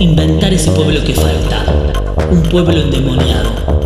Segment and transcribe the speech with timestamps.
[0.00, 1.64] Inventar ese pueblo que falta.
[2.30, 3.77] Un pueblo endemoniado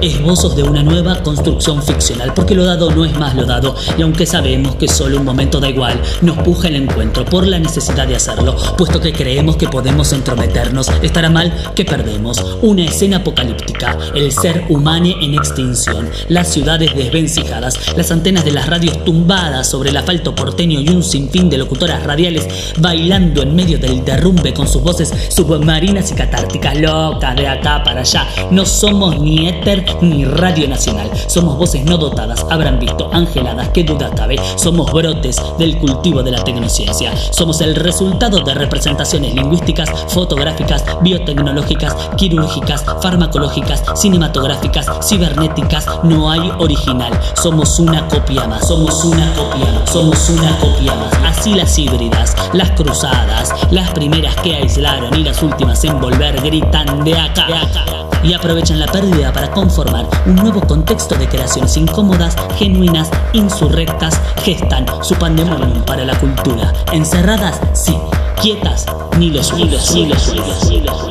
[0.00, 4.02] esbozos de una nueva construcción ficcional, porque lo dado no es más lo dado, y
[4.02, 8.06] aunque sabemos que solo un momento da igual, nos puja el encuentro por la necesidad
[8.06, 12.38] de hacerlo, puesto que creemos que podemos entrometernos, estará mal que perdemos.
[12.62, 18.66] Una escena apocalíptica, el ser humano en extinción, las ciudades desvencijadas, las antenas de las
[18.66, 23.78] radios tumbadas sobre el asfalto porteño y un sinfín de locutoras radiales bailando en medio
[23.78, 28.26] del derrumbe con sus voces submarinas y catárticas, locas de acá para allá.
[28.50, 31.10] No somos ni éter ni Radio Nacional.
[31.26, 34.36] Somos voces no dotadas, habrán visto, angeladas, que duda cabe.
[34.56, 37.12] Somos brotes del cultivo de la tecnociencia.
[37.30, 45.86] Somos el resultado de representaciones lingüísticas, fotográficas, biotecnológicas, quirúrgicas, farmacológicas, cinematográficas, cibernéticas.
[46.04, 47.12] No hay original.
[47.34, 48.66] Somos una copia más.
[48.66, 49.90] Somos una copia más.
[49.90, 51.27] Somos una copia más.
[51.38, 57.04] Así las híbridas, las cruzadas, las primeras que aislaron y las últimas en volver gritan
[57.04, 57.46] de acá.
[57.46, 57.84] De acá.
[58.24, 64.84] Y aprovechan la pérdida para conformar un nuevo contexto de creaciones incómodas, genuinas, insurrectas, gestan
[65.00, 66.72] su pandemonium para la cultura.
[66.90, 67.96] Encerradas, sí,
[68.42, 68.86] quietas,
[69.16, 71.08] ni los hilos, ni los hilos, ni los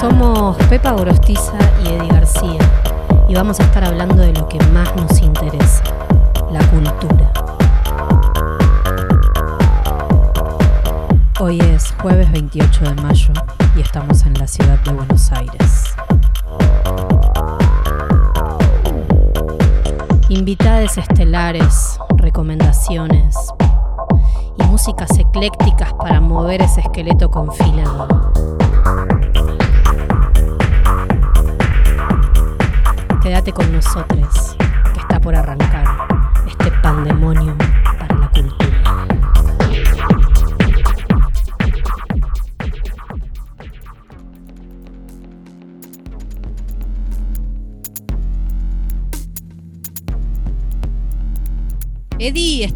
[0.00, 1.75] Somos Pepa Gorostiza y
[3.36, 5.82] vamos a estar hablando de lo que más nos interesa,
[6.50, 7.30] la cultura.
[11.38, 13.34] Hoy es jueves 28 de mayo
[13.76, 15.94] y estamos en la ciudad de Buenos Aires.
[20.30, 23.36] Invitadas estelares, recomendaciones
[24.58, 28.32] y músicas eclécticas para mover ese esqueleto confilado.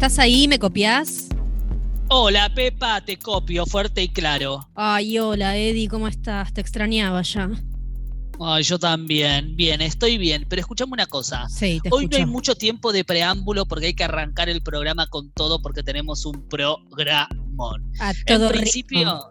[0.01, 0.47] ¿Estás ahí?
[0.47, 1.27] ¿Me copias?
[2.09, 4.67] Hola, Pepa, te copio fuerte y claro.
[4.73, 6.51] Ay, hola, Eddie, ¿cómo estás?
[6.53, 7.51] Te extrañaba ya.
[8.39, 9.55] Ay, yo también.
[9.55, 10.47] Bien, estoy bien.
[10.49, 11.47] Pero escuchame una cosa.
[11.49, 15.05] Sí, te Hoy no hay mucho tiempo de preámbulo porque hay que arrancar el programa
[15.05, 17.93] con todo porque tenemos un programón.
[17.99, 19.29] A todo en principio,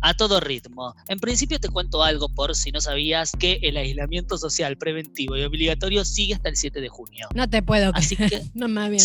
[0.00, 0.94] a todo ritmo.
[1.08, 5.42] En principio te cuento algo por si no sabías que el aislamiento social preventivo y
[5.42, 7.26] obligatorio sigue hasta el 7 de junio.
[7.34, 9.00] No te puedo Así que no me habían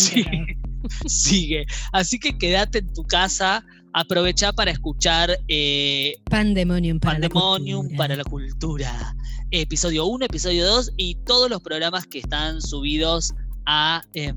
[1.06, 1.66] Sigue.
[1.92, 8.16] Así que quédate en tu casa, aprovecha para escuchar eh, Pandemonium, para, Pandemonium la para
[8.16, 9.16] la cultura.
[9.50, 13.32] Episodio 1, episodio 2 y todos los programas que están subidos
[13.66, 14.34] a eh,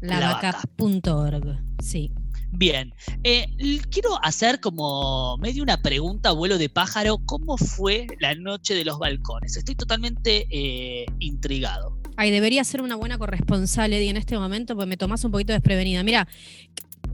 [0.00, 1.58] lavaca.org.
[1.82, 2.12] Sí.
[2.54, 2.92] Bien,
[3.24, 3.46] eh,
[3.90, 8.98] quiero hacer como medio una pregunta, vuelo de pájaro, ¿cómo fue la noche de los
[8.98, 9.56] balcones?
[9.56, 12.01] Estoy totalmente eh, intrigado.
[12.16, 15.52] Ay, debería ser una buena corresponsal, Eddie, en este momento, porque me tomás un poquito
[15.52, 16.02] desprevenida.
[16.02, 16.28] Mira,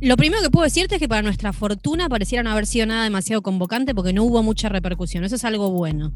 [0.00, 3.04] lo primero que puedo decirte es que para nuestra fortuna pareciera no haber sido nada
[3.04, 5.25] demasiado convocante porque no hubo mucha repercusión.
[5.25, 6.12] Eso es algo bueno.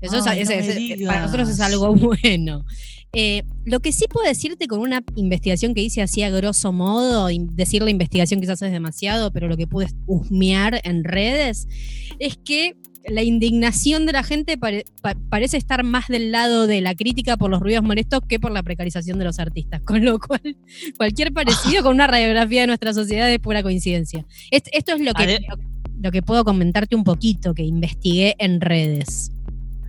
[0.00, 2.64] Eso es, para nosotros es algo bueno.
[3.12, 7.28] Eh, lo que sí puedo decirte con una investigación que hice así a grosso modo,
[7.52, 11.66] decir la investigación quizás es demasiado, pero lo que pude husmear en redes,
[12.18, 12.76] es que
[13.06, 14.58] la indignación de la gente
[15.30, 18.62] parece estar más del lado de la crítica por los ruidos molestos que por la
[18.62, 19.80] precarización de los artistas.
[19.86, 20.56] Con lo cual,
[20.96, 24.26] cualquier parecido con una radiografía de nuestra sociedad es pura coincidencia.
[24.50, 25.38] Esto es lo que,
[26.00, 29.32] lo que puedo comentarte un poquito, que investigué en redes.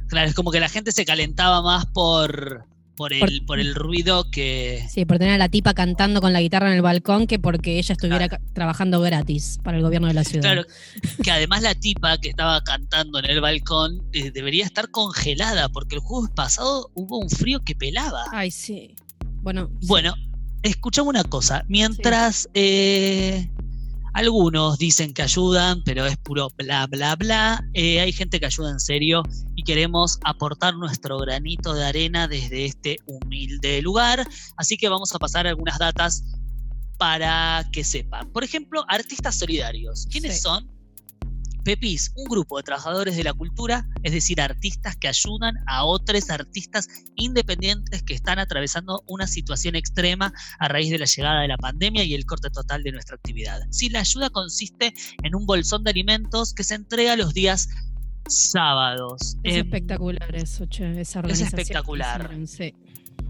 [0.07, 2.65] Claro, es como que la gente se calentaba más por,
[2.99, 4.85] por el, por, el ruido que.
[4.89, 7.79] Sí, por tener a la tipa cantando con la guitarra en el balcón que porque
[7.79, 10.41] ella estuviera trabajando gratis para el gobierno de la ciudad.
[10.41, 10.65] Claro,
[11.23, 15.95] que además la tipa que estaba cantando en el balcón eh, debería estar congelada porque
[15.95, 18.25] el jueves pasado hubo un frío que pelaba.
[18.33, 18.97] Ay, sí.
[19.43, 19.69] Bueno.
[19.83, 20.13] Bueno,
[20.61, 21.63] escuchamos una cosa.
[21.69, 23.49] Mientras eh,
[24.13, 27.63] algunos dicen que ayudan, pero es puro bla, bla, bla.
[27.73, 29.23] Eh, hay gente que ayuda en serio
[29.59, 34.25] y queremos aportar nuestro granito de arena desde este humilde lugar.
[34.55, 36.23] Así que vamos a pasar algunas datas
[36.97, 38.31] para que sepan.
[38.31, 40.07] Por ejemplo, artistas solidarios.
[40.09, 40.71] ¿Quiénes son?
[41.65, 46.29] Pepis, un grupo de trabajadores de la cultura, es decir, artistas que ayudan a otros
[46.29, 51.57] artistas independientes que están atravesando una situación extrema a raíz de la llegada de la
[51.57, 53.59] pandemia y el corte total de nuestra actividad.
[53.71, 57.67] Si la ayuda consiste en un bolsón de alimentos que se entrega los días
[58.29, 59.37] sábados.
[59.43, 61.47] Es em, espectacular eso, che, esa organización.
[61.47, 62.31] Es espectacular.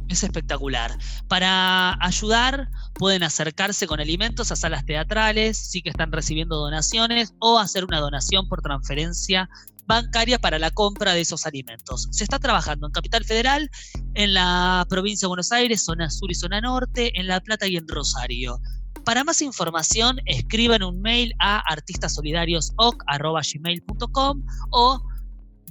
[0.09, 0.97] Es espectacular.
[1.27, 7.59] Para ayudar, pueden acercarse con alimentos a salas teatrales, sí que están recibiendo donaciones, o
[7.59, 9.49] hacer una donación por transferencia
[9.89, 12.07] bancaria para la compra de esos alimentos.
[12.11, 13.69] Se está trabajando en Capital Federal,
[14.13, 17.75] en la provincia de Buenos Aires, zona sur y zona norte, en La Plata y
[17.75, 18.59] en Rosario.
[19.05, 25.01] Para más información, escriban un mail a artistasolidarios.oc.gmail.com o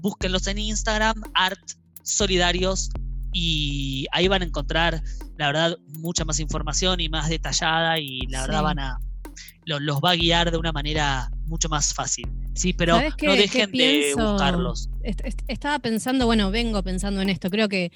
[0.00, 2.90] búsquenlos en Instagram, artsolidarios
[3.32, 5.02] y ahí van a encontrar,
[5.36, 8.98] la verdad, mucha más información y más detallada y la verdad van a
[9.64, 12.26] los, va a guiar de una manera mucho más fácil.
[12.54, 14.88] Sí, pero no dejen de buscarlos.
[15.46, 17.50] estaba pensando, bueno, vengo pensando en esto.
[17.50, 17.92] Creo que,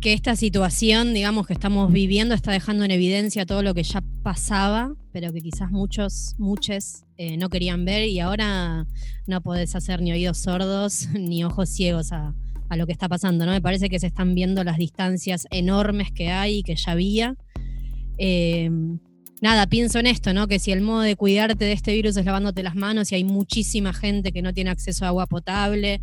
[0.00, 4.02] que esta situación, digamos, que estamos viviendo está dejando en evidencia todo lo que ya
[4.22, 8.86] pasaba, pero que quizás muchos, muchos eh, no querían ver y ahora
[9.26, 12.34] no podés hacer ni oídos sordos ni ojos ciegos a,
[12.68, 13.52] a lo que está pasando, ¿no?
[13.52, 17.36] Me parece que se están viendo las distancias enormes que hay y que ya había.
[18.16, 18.70] Eh,
[19.40, 20.48] nada, pienso en esto, ¿no?
[20.48, 23.24] Que si el modo de cuidarte de este virus es lavándote las manos y hay
[23.24, 26.00] muchísima gente que no tiene acceso a agua potable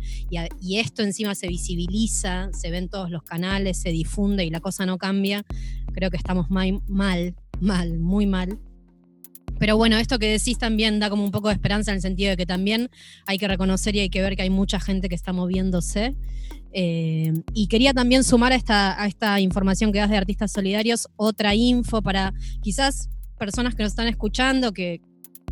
[0.60, 4.86] y, esto encima se visibiliza, se ven todos los canales, se difunde y la cosa
[4.86, 5.44] no cambia,
[5.92, 8.58] creo que estamos mal, mal, muy mal.
[9.58, 12.30] Pero bueno, esto que decís también da como un poco de esperanza en el sentido
[12.30, 12.90] de que también
[13.26, 16.14] hay que reconocer y hay que ver que hay mucha gente que está moviéndose.
[16.72, 22.02] Eh, y quería también sumar a esta información que das de artistas solidarios otra info
[22.02, 23.08] para quizás
[23.38, 25.00] personas que nos están escuchando que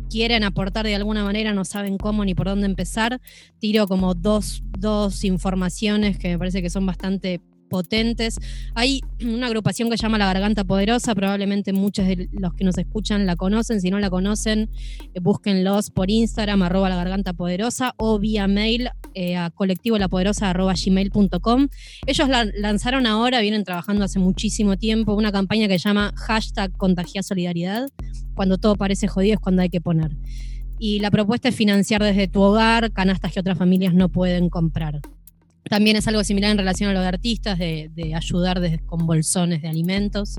[0.09, 3.19] quieren aportar de alguna manera, no saben cómo ni por dónde empezar,
[3.59, 8.39] tiro como dos, dos informaciones que me parece que son bastante potentes.
[8.73, 12.77] Hay una agrupación que se llama La Garganta Poderosa, probablemente muchos de los que nos
[12.77, 14.69] escuchan la conocen, si no la conocen,
[15.13, 18.89] eh, búsquenlos por Instagram, arroba La Garganta Poderosa, o vía mail
[19.19, 21.69] eh, a colectivolapoderosa arroba gmail.com.
[22.05, 26.71] Ellos la lanzaron ahora, vienen trabajando hace muchísimo tiempo, una campaña que se llama hashtag
[26.77, 27.89] Contagia Solidaridad.
[28.35, 30.11] Cuando todo parece jodido es cuando hay que poner.
[30.77, 35.01] Y la propuesta es financiar desde tu hogar canastas que otras familias no pueden comprar.
[35.63, 39.63] También es algo similar en relación a lo de artistas, de, ayudar desde, con bolsones
[39.63, 40.37] de alimentos.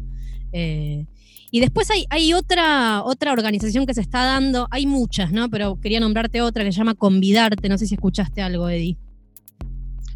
[0.52, 1.04] Eh,
[1.50, 5.48] y después hay, otra, otra organización que se está dando, hay muchas, ¿no?
[5.48, 8.96] Pero quería nombrarte otra que se llama Convidarte, no sé si escuchaste algo, Eddie.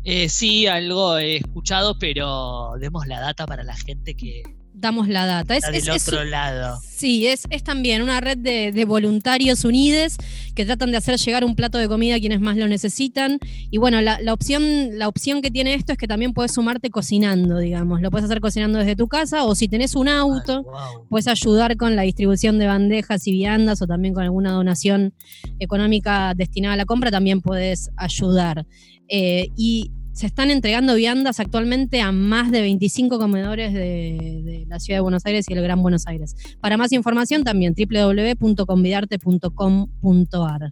[0.04, 4.42] Eh, sí, algo he escuchado, pero demos la data para la gente que,
[4.74, 5.56] damos la data.
[5.56, 6.80] Es, del otro lado.
[6.82, 10.16] Sí, es, es también una red de, voluntarios unides
[10.54, 13.38] que tratan de hacer llegar un plato de comida a quienes más lo necesitan.
[13.70, 17.58] Y bueno, la, opción, la opción que tiene esto es que también puedes sumarte cocinando,
[17.58, 18.00] digamos.
[18.00, 20.64] Lo puedes hacer cocinando desde tu casa o si tenés un auto,
[21.08, 25.14] puedes ayudar con la distribución de bandejas y viandas o también con alguna donación
[25.58, 28.66] económica destinada a la compra, también puedes ayudar.
[29.08, 34.98] Eh, y se están entregando viandas actualmente a más de 25 comedores de, la ciudad
[34.98, 36.36] de Buenos Aires y el Gran Buenos Aires.
[36.60, 40.70] Para más información también www.convidarte.com.ar.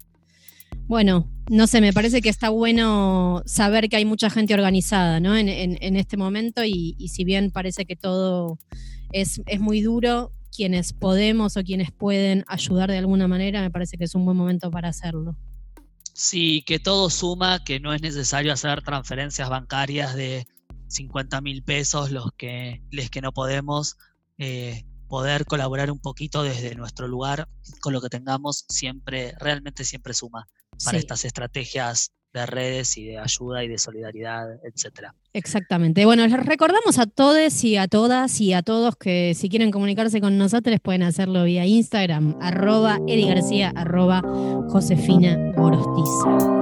[0.87, 5.96] Bueno, no sé, me parece que está bueno saber que hay mucha gente organizada en,
[5.96, 8.58] este momento y, si bien parece que todo
[9.12, 13.96] es, es muy duro, quienes podemos o quienes pueden ayudar de alguna manera, me parece
[13.96, 15.36] que es un buen momento para hacerlo.
[16.22, 20.46] Sí, que todo suma, que no es necesario hacer transferencias bancarias de
[20.88, 23.96] 50 mil pesos, los que, les que no podemos.
[24.37, 27.48] Eh, poder colaborar un poquito desde nuestro lugar
[27.81, 30.46] con lo que tengamos siempre, realmente siempre suma
[30.84, 35.15] para estas estrategias de redes y de ayuda y de solidaridad, etcétera.
[35.32, 36.05] Exactamente.
[36.06, 40.20] Bueno, les recordamos a todos y a todas y a todos que si quieren comunicarse
[40.20, 44.22] con nosotros pueden hacerlo vía Instagram, arroba Edi García, arroba
[44.69, 46.60] Josefina Gorostiza.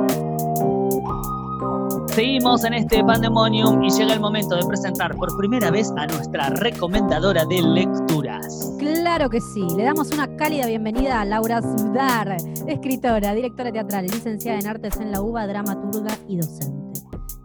[2.18, 6.50] Seguimos en este Pandemonium y llega el momento de presentar por primera vez a nuestra
[6.50, 8.74] recomendadora de lecturas.
[8.78, 14.58] Claro que sí, le damos una cálida bienvenida a Laura Zudar, escritora, directora teatral, licenciada
[14.58, 16.87] en artes en la UBA, dramaturga y docente.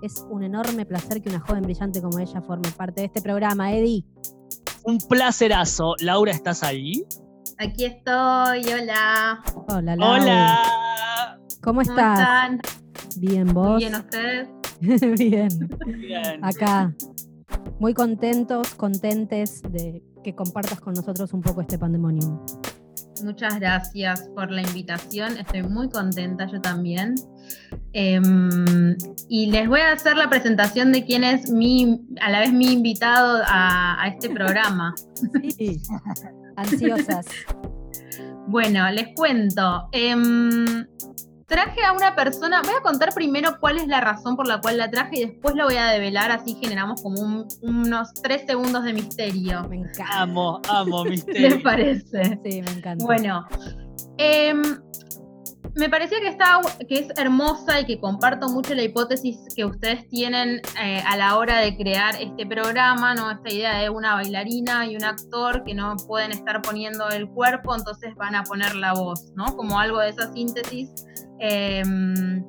[0.03, 3.71] Es un enorme placer que una joven brillante como ella forme parte de este programa,
[3.71, 4.03] Eddie.
[4.83, 5.95] Un placerazo.
[6.01, 7.05] Laura, ¿estás ahí?
[7.57, 9.41] Aquí estoy, hola.
[9.69, 10.21] Hola, Laura.
[10.21, 11.39] Hola.
[11.61, 12.19] ¿Cómo estás?
[12.19, 12.59] están?
[13.15, 13.77] Bien, vos.
[13.77, 14.49] Bien, ustedes.
[14.81, 15.69] Bien.
[15.85, 16.43] Bien.
[16.43, 16.93] Acá.
[17.79, 22.43] Muy contentos, contentes de que compartas con nosotros un poco este pandemonio.
[23.23, 25.37] Muchas gracias por la invitación.
[25.37, 27.15] Estoy muy contenta, yo también.
[27.93, 28.97] Em,
[29.29, 32.71] y les voy a hacer la presentación de quién es mi, a la vez mi
[32.73, 34.95] invitado a, este programa.
[35.57, 35.79] Sí,
[36.55, 37.25] ansiosas.
[38.47, 39.89] bueno, les cuento.
[39.91, 40.87] Em,
[41.45, 44.79] traje a una persona, voy a contar primero cuál es la razón por la cual
[44.79, 48.93] la traje y después la voy a develar, así generamos como unos tres segundos de
[48.93, 49.67] misterio.
[49.69, 50.21] Me encanta.
[50.21, 51.49] Amo, amo misterio.
[51.49, 52.39] ¿Les parece?
[52.43, 53.05] Sí, me encanta.
[53.05, 53.45] Bueno,
[54.17, 54.53] eh,
[55.75, 60.07] me parecía que, está, que es hermosa y que comparto mucho la hipótesis que ustedes
[60.09, 63.31] tienen eh, a la hora de crear este programa, ¿no?
[63.31, 67.75] Esta idea de una bailarina y un actor que no pueden estar poniendo el cuerpo,
[67.75, 69.45] entonces van a poner la voz, ¿no?
[69.55, 70.91] Como algo de esa síntesis.
[71.39, 72.45] Em,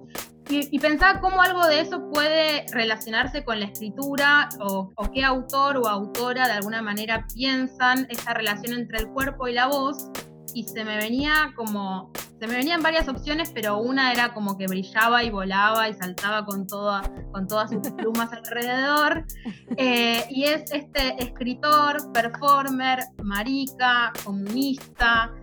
[0.50, 5.78] y, pensar cómo algo de eso puede relacionarse con la escritura o, o qué autor
[5.78, 10.10] o autora de alguna manera piensan esa relación entre el cuerpo y la voz
[10.54, 14.66] y se me venía como, se me venían varias opciones, pero una era como que
[14.66, 19.24] brillaba y volaba y saltaba con, toda, con todas sus plumas alrededor.
[19.76, 25.34] Eh, y es este escritor, performer, marica, comunista,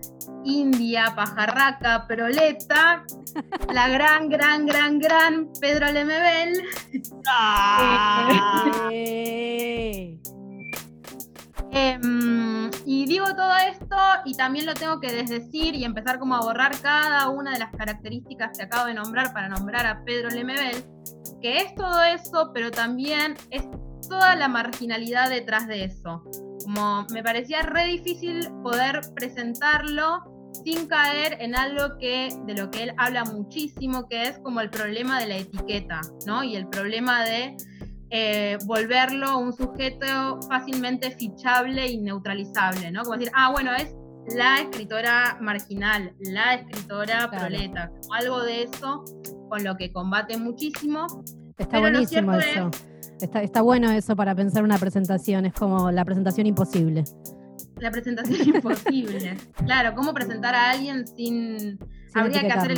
[0.44, 3.04] india, pajarraca, proleta,
[3.72, 6.62] la gran, gran, gran, gran Pedro Lemebel.
[7.26, 8.88] ¡Ah!
[8.90, 10.18] Eh.
[11.74, 16.40] Em, y digo todo esto y también lo tengo que desdecir y empezar como a
[16.40, 20.84] borrar cada una de las características que acabo de nombrar para nombrar a Pedro Lemebel,
[21.40, 23.66] que es todo eso, pero también es
[24.06, 26.22] toda la marginalidad detrás de eso.
[26.64, 30.24] Como me parecía re difícil poder presentarlo
[30.64, 34.68] sin caer en algo que de lo que él habla muchísimo, que es como el
[34.68, 36.44] problema de la etiqueta, ¿no?
[36.44, 37.56] Y el problema de
[38.14, 43.04] eh, volverlo un sujeto fácilmente fichable y neutralizable, ¿no?
[43.04, 43.94] Como decir, ah, bueno, es
[44.36, 49.02] la escritora marginal, la escritora proleta, algo de eso
[49.48, 51.06] con lo que combate muchísimo.
[51.56, 52.70] Está buenísimo eso.
[53.18, 57.04] Está, está bueno eso para pensar una presentación, es como la presentación imposible.
[57.76, 59.38] La presentación imposible.
[59.64, 61.78] Claro, ¿cómo presentar a alguien sin...
[62.12, 62.74] habría, que hacer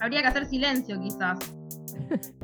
[0.00, 1.38] habría que hacer silencio quizás.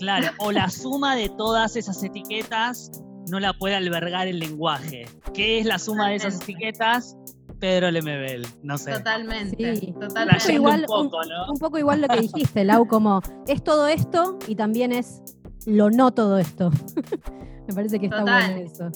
[0.00, 2.90] Claro, o la suma de todas esas etiquetas
[3.30, 5.06] no la puede albergar el lenguaje.
[5.34, 7.16] ¿Qué es la suma de esas etiquetas?
[7.58, 8.92] Pedro Lemebel, no sé.
[8.92, 10.54] Totalmente, totalmente.
[10.54, 11.18] Igual, un, poco,
[11.50, 15.22] un, poco igual lo que dijiste, Lau, como es todo esto y también es
[15.66, 16.70] lo no todo esto.
[17.68, 18.90] Me parece que está bueno eso.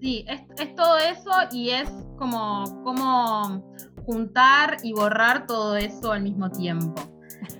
[0.00, 3.74] Sí, es, es, todo eso y es como, como
[4.06, 6.94] juntar y borrar todo eso al mismo tiempo.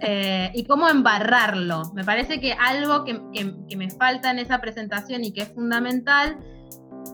[0.00, 1.92] Eh, y cómo embarrarlo.
[1.95, 3.14] Me parece que algo que,
[3.76, 6.38] me falta en esa presentación y que es fundamental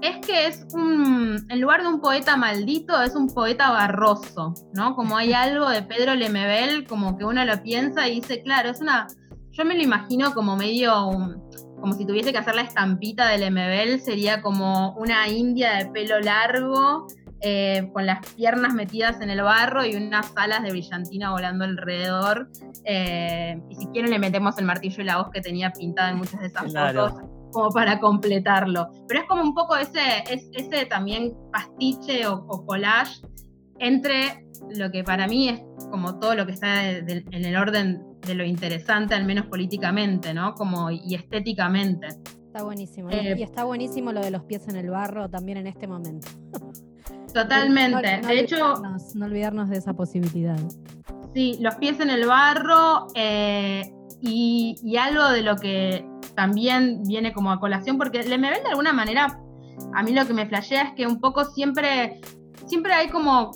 [0.01, 4.97] es que es un, en lugar de un poeta maldito, es un poeta barroso, ¿no?
[4.97, 8.81] Como hay algo de Pedro Lemebel, como que uno lo piensa y dice, claro, es
[8.81, 9.07] una,
[9.53, 10.93] yo me lo imagino como medio,
[11.81, 16.19] como si tuviese que hacer la estampita de Lemebel, sería como una india de pelo
[16.21, 17.07] largo,
[17.43, 22.49] eh, con las piernas metidas en el barro y unas alas de brillantina volando alrededor.
[22.85, 26.19] Eh, y si quieren le metemos el martillo y la voz que tenía pintada en
[26.19, 27.15] muchas de esas fotos
[27.53, 28.89] como para completarlo.
[29.07, 30.01] Pero es como un poco ese,
[30.53, 33.21] ese también pastiche o, collage
[33.79, 38.35] entre lo que para mí es como todo lo que está en el orden de
[38.35, 40.55] lo interesante, al menos políticamente, ¿no?
[40.55, 42.07] Como y estéticamente.
[42.47, 43.11] Está buenísimo.
[43.11, 46.29] Eh, y está buenísimo lo de los pies en el barro también en este momento.
[47.33, 48.21] Totalmente.
[48.27, 48.83] de hecho,
[49.15, 50.59] no olvidarnos de esa posibilidad.
[51.35, 57.51] Sí, los pies en el barro eh, y, algo de lo que también viene como
[57.51, 59.41] a colación, porque le me ven de alguna manera,
[59.95, 62.21] a mí lo que me flashea es que un poco siempre,
[62.67, 63.51] siempre hay como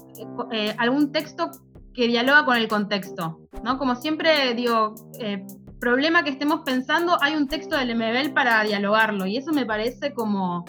[0.53, 1.51] eh, algún texto
[1.93, 3.79] que dialoga con el contexto, ¿no?
[3.79, 5.45] Como siempre digo, eh,
[5.81, 10.15] problema que estemos pensando, hay un texto del MBL para dialogarlo, y eso me parece
[10.15, 10.65] como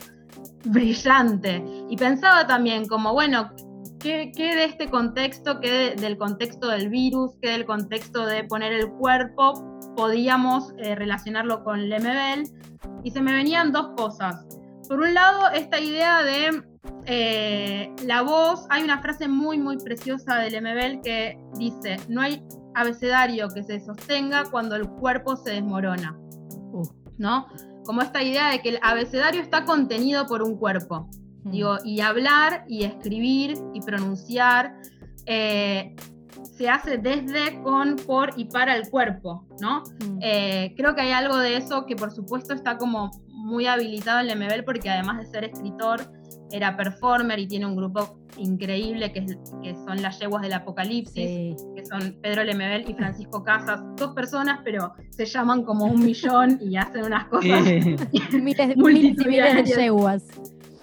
[0.65, 1.63] brillante.
[1.89, 3.51] Y pensaba también como, bueno,
[3.99, 8.89] ¿qué, de este contexto, qué del contexto del virus, qué del contexto de poner el
[8.91, 9.53] cuerpo,
[9.95, 12.43] podíamos eh, relacionarlo con Lemebel?
[13.03, 14.45] Y se me venían dos cosas.
[14.87, 16.63] Por un lado, esta idea de
[17.05, 22.41] eh, la voz, hay una frase muy, muy preciosa de Lemebel que dice, no hay
[22.75, 26.17] abecedario que se sostenga cuando el cuerpo se desmorona.
[27.17, 27.47] ¿No?
[27.87, 31.09] Como esta idea de que el abecedario está contenido por un cuerpo.
[31.45, 31.51] Mm.
[31.51, 34.75] Digo, y hablar y escribir y pronunciar
[35.25, 35.95] eh,
[36.57, 39.83] se hace desde, con, por y para el cuerpo, ¿no?
[40.05, 40.19] Mm.
[40.21, 44.27] Eh, creo que hay algo de eso que por supuesto está como muy habilitado en
[44.27, 46.11] Lemebel porque además de ser escritor,
[46.51, 49.25] era performer y tiene un grupo increíble que,
[49.63, 54.59] que son las yeguas del apocalipsis, que son Pedro Lemebel y Francisco Casas, dos personas,
[54.63, 57.61] pero se llaman como un millón y hacen unas cosas
[58.33, 60.25] miles, miles de yeguas.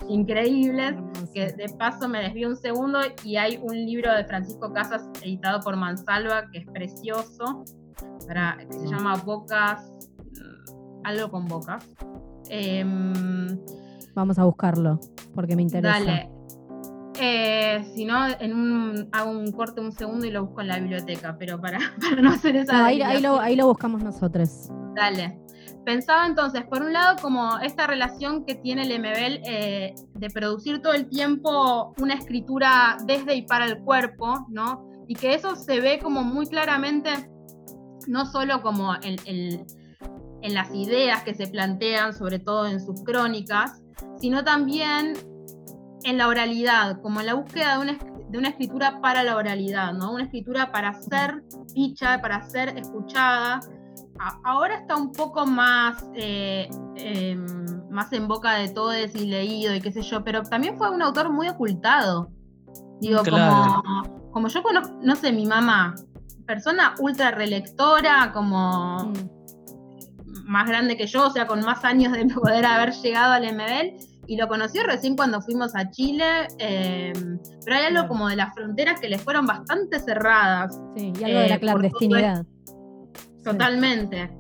[0.09, 0.95] Increíbles,
[1.33, 5.61] que de paso me desvío un segundo y hay un libro de Francisco Casas editado
[5.61, 7.65] por Mansalva que es precioso,
[8.27, 9.91] para, que se llama Bocas,
[11.05, 11.89] algo con Bocas.
[12.51, 13.57] Em,
[14.15, 15.01] Vamos a buscarlo,
[15.35, 15.99] porque me interesa.
[15.99, 16.31] Dale.
[17.21, 20.79] Eh, si no, en un, hago un corte un segundo y lo busco en la
[20.79, 22.79] biblioteca, pero para, para no hacer esa.
[22.79, 24.69] No, ahí, ahí, lo, ahí lo buscamos nosotros.
[24.95, 25.39] Dale.
[25.85, 30.81] Pensaba entonces, por un lado, como esta relación que tiene el MBL eh, de producir
[30.81, 34.89] todo el tiempo una escritura desde y para el cuerpo, ¿no?
[35.07, 37.11] Y que eso se ve como muy claramente,
[38.07, 39.67] no solo como en, en,
[40.41, 43.84] en las ideas que se plantean, sobre todo en sus crónicas,
[44.21, 45.15] sino también
[46.05, 47.99] en la oralidad, como en la búsqueda de una,
[48.29, 50.13] de una escritura para la oralidad, ¿no?
[50.13, 51.43] Una escritura para ser
[51.75, 53.61] dicha, para ser escuchada.
[54.19, 57.37] A, ahora está un poco más, eh, eh,
[57.91, 61.03] más en boca de todos y leído y qué sé yo, pero también fue un
[61.03, 62.31] autor muy ocultado.
[63.01, 63.83] Digo, Claro.
[63.83, 65.95] como, como yo conozco, no sé, mi mamá,
[66.47, 69.34] persona ultra relectora, como Mm.
[70.45, 73.97] Más grande que yo, o sea, con más años de poder haber llegado al MBL,
[74.27, 76.25] y lo conocí recién cuando fuimos a Chile,
[76.59, 77.13] eh,
[77.65, 81.41] pero hay algo como de las fronteras que les fueron bastante cerradas, Sí, y algo
[81.41, 82.47] de la Eh, clandestinidad.
[83.43, 84.31] Totalmente,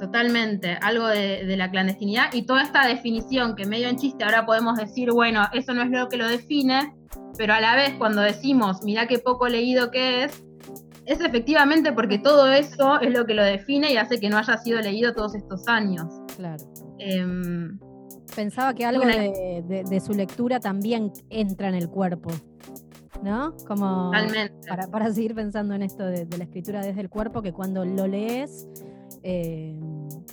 [0.00, 4.44] totalmente, algo de, de la clandestinidad y toda esta definición que medio en chiste ahora
[4.46, 6.92] podemos decir, bueno, eso no es lo que lo define,
[7.36, 10.42] pero a la vez cuando decimos, mirá qué poco leído que es,
[11.08, 14.56] es efectivamente porque todo eso es lo que lo define y hace que no haya
[14.58, 16.06] sido leído todos estos años.
[16.36, 16.64] Claro.
[16.98, 17.78] Em,
[18.36, 22.30] Pensaba que algo Una- de, de- de su lectura también entra en el cuerpo,
[23.22, 23.54] ¿no?
[23.66, 24.68] Como totalmente.
[24.68, 27.84] para, para seguir pensando en esto de, de la escritura desde el cuerpo, que cuando
[27.86, 28.68] lo lees,
[29.22, 29.74] eh,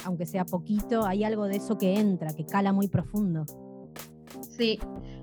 [0.03, 3.45] aunque sea poquito, hay algo de eso que entra, que cala muy profundo.
[4.57, 4.79] Sí,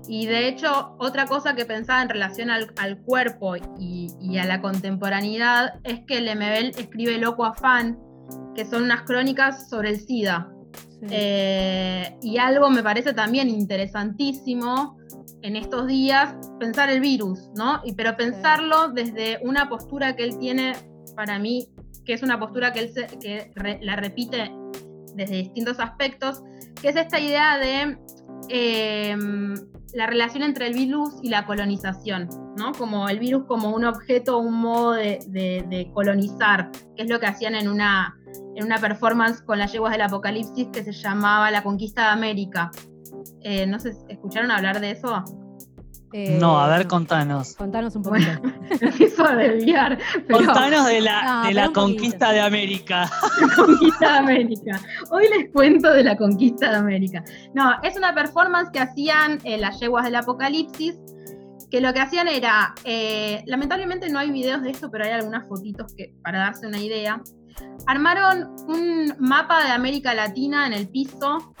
[0.07, 4.45] y de hecho, otra cosa que pensaba en relación al, al cuerpo y, y a
[4.45, 7.97] la contemporaneidad es que Lemebel escribe Loco Afán,
[8.53, 10.49] que son unas crónicas sobre el SIDA.
[10.99, 11.07] Sí.
[11.09, 14.97] Eh, y algo me parece también interesantísimo
[15.41, 17.81] en estos días, pensar el virus, ¿no?
[17.83, 20.73] Y, pero pensarlo desde una postura que él tiene,
[21.15, 21.67] para mí,
[22.05, 24.51] que es una postura que él se- que re- la repite
[25.15, 26.41] desde distintos aspectos,
[26.81, 27.97] que es esta idea de
[28.49, 29.15] eh,
[29.93, 32.71] la relación entre el virus y la colonización, ¿no?
[32.73, 37.55] Como el virus como un objeto, un modo de colonizar, que es lo que hacían
[37.55, 38.15] en una,
[38.55, 42.71] en una performance con las yeguas del apocalipsis que se llamaba La Conquista de América.
[43.41, 45.23] Eh, no sé, ¿escucharon hablar de eso?
[46.13, 47.55] Eh, No, a ver, contanos.
[47.55, 48.29] Contanos un poquito.
[48.79, 49.97] Empiezo a desviar,
[50.27, 53.09] pero Contanos de la, No, de la conquista de América.
[53.41, 54.79] la conquista de América.
[55.11, 57.23] Hoy les cuento de la conquista de América.
[57.53, 60.95] No, es una performance que hacían eh, las yeguas del apocalipsis,
[61.71, 65.47] que lo que hacían era, eh, lamentablemente no hay videos de esto, pero hay algunas
[65.47, 67.19] fotitos que, para darse una idea.
[67.87, 71.53] Armaron un mapa de América Latina en el piso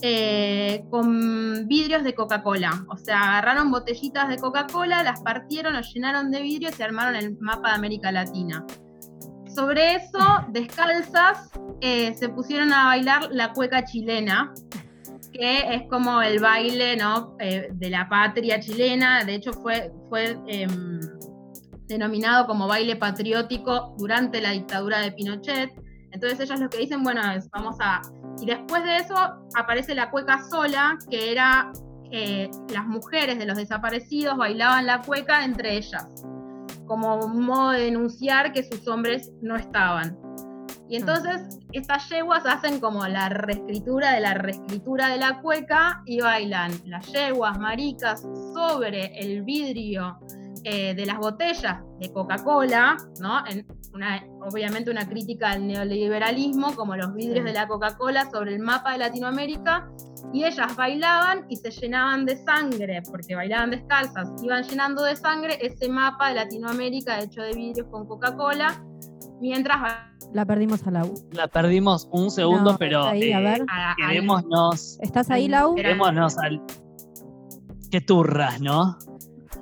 [0.00, 2.84] eh, con vidrios de Coca-Cola.
[2.88, 7.16] O sea, agarraron botellitas de Coca-Cola, las partieron, los llenaron de vidrio y se armaron
[7.16, 8.64] el mapa de América Latina.
[9.54, 10.18] Sobre eso,
[10.50, 14.52] descalzas, eh, se pusieron a bailar la cueca chilena,
[15.32, 17.36] que es como el baile ¿no?
[17.40, 19.24] Eh, de la patria chilena.
[19.24, 21.00] De hecho, fue, fue em,
[21.88, 25.72] denominado como baile patriótico durante la dictadura de Pinochet.
[26.12, 28.00] Entonces ellos lo que dicen, bueno, es vamos a...
[28.40, 29.14] Y después de eso
[29.56, 31.72] aparece la cueca sola, que era
[32.10, 36.06] eh, las mujeres de los desaparecidos bailaban la cueca entre ellas,
[36.86, 40.18] como un modo de denunciar que sus hombres no estaban.
[40.88, 46.20] Y entonces estas yeguas hacen como la reescritura de la reescritura de la cueca y
[46.20, 48.22] bailan las yeguas maricas
[48.54, 50.18] sobre el vidrio
[50.64, 53.44] eh, de las botellas de Coca-Cola, ¿no?
[53.94, 57.44] Una, obviamente una crítica al neoliberalismo, como los vidrios Sí.
[57.44, 59.88] de la Coca-Cola sobre el mapa de Latinoamérica,
[60.32, 65.58] y ellas bailaban y se llenaban de sangre, porque bailaban descalzas, iban llenando de sangre
[65.60, 68.82] ese mapa de Latinoamérica hecho de vidrios con Coca-Cola,
[69.40, 69.78] mientras
[70.34, 71.14] La perdimos a Lau.
[71.32, 73.66] La perdimos un segundo, No, pero ahí, a eh, ver.
[73.70, 75.74] a- quedémonos, ¿Estás ahí, Lau?
[75.74, 76.60] quedémonos al.
[77.90, 78.98] Qué turras, ¿no?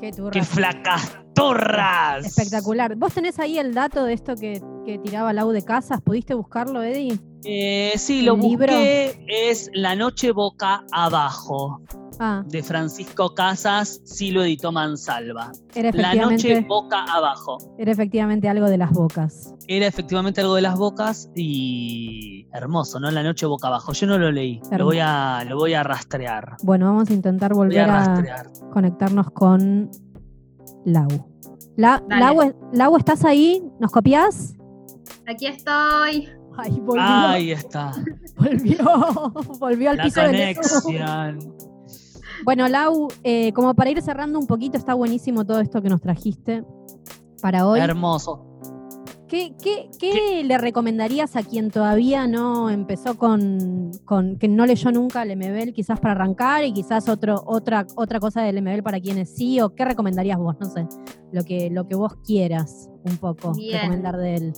[0.01, 0.31] Qué turra.
[0.33, 2.27] Qué flacas turras.
[2.27, 2.97] Espectacular.
[2.97, 6.01] ¿Vos tenés ahí el dato de esto que, que tiraba Lau de casas?
[6.01, 7.19] ¿Pudiste buscarlo, Eddie?
[7.45, 8.67] Eh, sí, ¿El lo libro?
[8.73, 9.25] busqué.
[9.29, 11.81] Es La Noche Boca Abajo,
[12.19, 15.53] Ah, de Francisco Casas, sí lo editó Mansalva.
[15.75, 17.59] era La Noche Boca Abajo.
[17.79, 19.55] era efectivamente algo de las bocas.
[19.69, 23.11] Era efectivamente algo de las bocas y hermoso, ¿no?
[23.11, 23.93] La Noche Boca Abajo.
[23.93, 24.63] Yo no lo leí.
[24.79, 26.57] Lo voy a, lo voy a rastrear.
[26.63, 29.91] Bueno, vamos a intentar Voy volver a conectarnos con
[30.87, 31.09] Lau.
[31.77, 32.03] La.
[32.09, 33.63] Lau, Lau, ¿estás ahí?
[33.81, 34.55] ¿Nos copias?
[35.27, 36.29] Aquí estoy.
[36.57, 37.03] Ay, volvió.
[37.03, 37.93] Ahí está.
[38.39, 41.55] Volvió, volvió al La piso conexión.
[42.45, 46.01] Bueno, Lau, eh, como para ir cerrando un poquito, está buenísimo todo esto que nos
[46.01, 46.65] trajiste
[47.43, 47.81] para hoy.
[47.81, 48.46] Hermoso.
[49.29, 54.93] ¿Qué, qué, qué le recomendarías a quien todavía no empezó con, con- que no leyó
[54.93, 59.01] nunca el MBL, quizás para arrancar y quizás otro, otra, otra cosa del MBL para
[59.01, 59.61] quienes sí?
[59.61, 60.55] ¿O qué recomendarías vos?
[60.61, 60.87] No sé,
[61.33, 63.81] lo que, lo que vos quieras un poco Bien.
[63.81, 64.53] recomendar de él.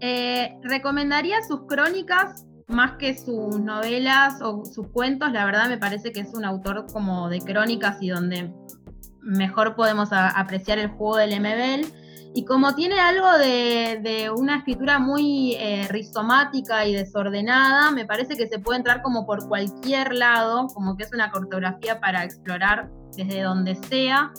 [0.00, 5.30] Eh, recomendaría sus crónicas más que sus novelas o sus cuentos.
[5.32, 8.52] La verdad me parece que es un autor como de crónicas y donde
[9.20, 11.86] mejor podemos apreciar el juego del MBL.
[12.34, 18.48] Y como tiene algo de, una escritura muy eh, rizomática y desordenada, me parece que
[18.48, 23.42] se puede entrar como por cualquier lado, como que es una cartografía para explorar desde
[23.42, 24.32] donde sea.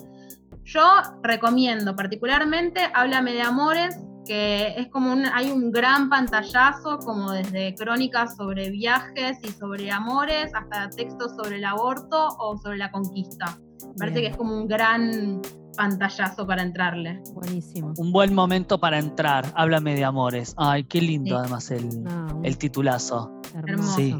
[0.63, 0.81] Yo
[1.21, 7.75] recomiendo particularmente Háblame de Amores, que es como un, hay un gran pantallazo, como desde
[7.75, 13.57] crónicas sobre viajes y sobre amores, hasta textos sobre el aborto o sobre la conquista.
[13.89, 14.25] Me parece Bien.
[14.25, 15.41] que es como un gran
[15.75, 17.19] pantallazo para entrarle.
[17.33, 17.93] Buenísimo.
[17.97, 19.45] Un buen momento para entrar.
[19.55, 20.53] Háblame de amores.
[20.57, 21.35] Ay, qué lindo Sí.
[21.39, 23.31] además el, Ah, el titulazo.
[23.55, 23.95] hermoso.
[23.95, 24.15] Sí.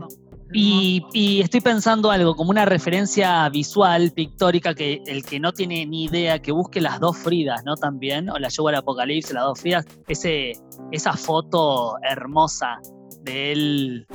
[0.56, 5.84] Y, y estoy pensando algo, como una referencia visual, pictórica, que el que no tiene
[5.88, 7.76] ni idea, que busque las dos Fridas, ¿no?
[7.76, 10.52] También, o la llevo al apocalipsis, las dos Fridas, ese,
[10.92, 12.78] esa foto hermosa
[13.24, 14.08] de él,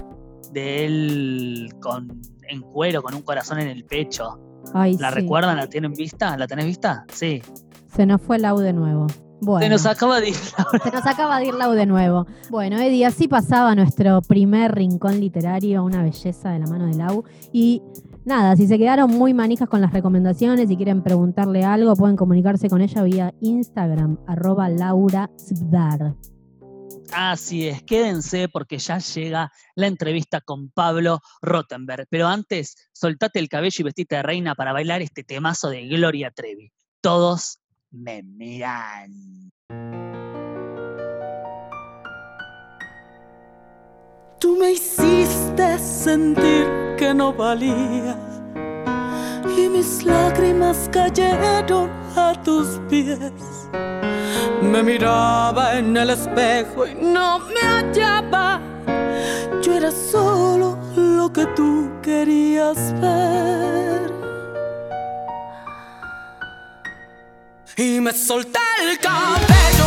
[0.53, 4.39] de él con, en cuero, con un corazón en el pecho.
[4.75, 5.15] Ay, ¿La sí.
[5.15, 5.57] recuerdan?
[5.57, 6.37] ¿La tienen vista?
[6.37, 7.05] ¿La tenés vista?
[7.13, 7.43] Sí.
[7.95, 9.07] Se nos fue Lau de nuevo.
[9.41, 9.65] Bueno.
[9.65, 12.27] Se nos acaba de ir la Se nos acaba de ir Lau de nuevo.
[12.51, 17.25] Bueno, Eddie, así pasaba nuestro primer rincón literario, una belleza de la mano de Lau.
[17.53, 17.83] Y
[18.25, 22.69] nada, si se quedaron muy manijas con las recomendaciones y quieren preguntarle algo, pueden comunicarse
[22.69, 26.15] con ella vía Instagram, arroba Laura Zbdar.
[27.13, 32.07] Así es, quédense porque ya llega la entrevista con Pablo Rottenberg.
[32.11, 36.31] Pero antes, soltate el cabello y vestite de reina para bailar este temazo de Gloria
[36.31, 36.71] Trevi.
[37.01, 39.51] Todos me miran.
[44.41, 46.67] Tú me hiciste sentir
[46.97, 48.17] que no valía
[49.57, 53.33] y mis lágrimas cayeron a tus pies.
[54.63, 58.61] Me miraba en el espejo y no me hallaba.
[59.63, 64.13] Yo era solo lo que tú querías ver.
[67.77, 69.87] Y me solté el cabello,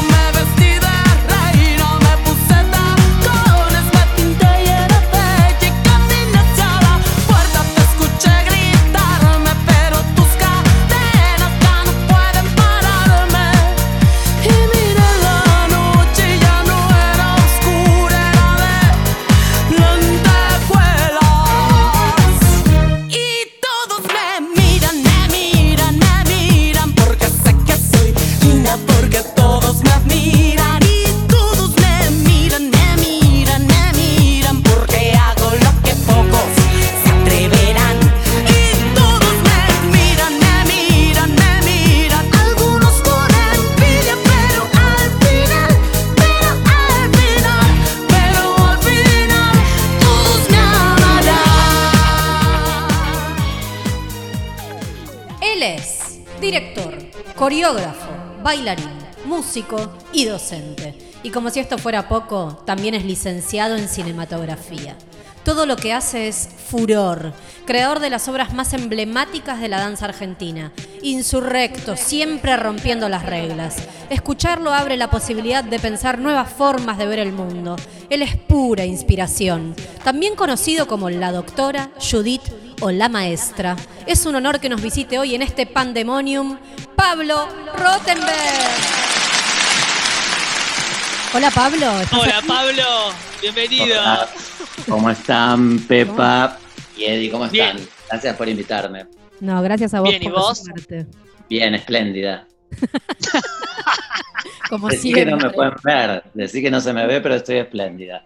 [58.41, 58.89] bailarín,
[59.25, 60.95] músico y docente.
[61.23, 64.95] Y como si esto fuera poco, también es licenciado en cinematografía.
[65.43, 67.33] Todo lo que hace es furor,
[67.65, 73.77] creador de las obras más emblemáticas de la danza argentina, insurrecto, siempre rompiendo las reglas.
[74.11, 77.75] Escucharlo abre la posibilidad de pensar nuevas formas de ver el mundo.
[78.11, 82.43] Él es pura inspiración, también conocido como la doctora Judith
[82.81, 83.75] o la maestra.
[84.05, 86.57] Es un honor que nos visite hoy en este pandemonium
[86.95, 88.31] Pablo Rottenberg.
[91.33, 91.99] Hola Pablo.
[92.01, 92.47] ¿estás Hola aquí?
[92.47, 92.83] Pablo,
[93.41, 94.01] bienvenido.
[94.01, 94.27] Hola,
[94.89, 96.57] ¿Cómo están, Pepa
[96.97, 97.31] y Eddie?
[97.31, 97.77] ¿Cómo están?
[97.77, 97.87] Bien.
[98.09, 99.05] Gracias por invitarme.
[99.39, 100.63] No, gracias a vos Bien, ¿y por vos?
[101.49, 102.45] Bien, espléndida.
[104.69, 105.25] Como Decí siempre.
[105.25, 108.25] que no me pueden ver, decí que no se me ve, pero estoy espléndida.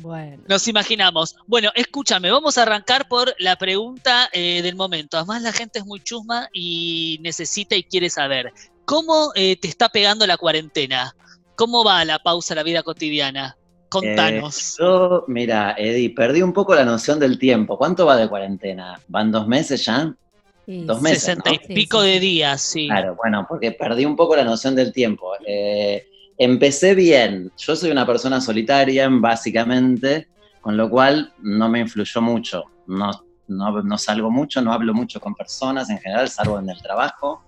[0.00, 0.42] Bueno.
[0.48, 1.36] Nos imaginamos.
[1.46, 5.16] Bueno, escúchame, vamos a arrancar por la pregunta eh, del momento.
[5.16, 8.52] Además, la gente es muy chusma y necesita y quiere saber.
[8.84, 11.14] ¿Cómo eh, te está pegando la cuarentena?
[11.54, 13.56] ¿Cómo va la pausa, la vida cotidiana?
[13.88, 14.72] Contanos.
[14.72, 17.76] Eh, yo, mira, Eddie, perdí un poco la noción del tiempo.
[17.76, 19.00] ¿Cuánto va de cuarentena?
[19.08, 20.14] ¿Van dos meses ya?
[20.64, 22.86] Sí, Dos meses, Sesenta y pico sí, de días, sí.
[22.86, 25.32] Claro, bueno, porque perdí un poco la noción del tiempo.
[25.44, 26.06] Eh,
[26.40, 27.52] empecé bien.
[27.58, 30.28] Yo soy una persona solitaria, básicamente,
[30.62, 32.64] con lo cual no me influyó mucho.
[32.86, 33.10] No,
[33.46, 37.44] no, no salgo mucho, no hablo mucho con personas en general, salvo en el trabajo.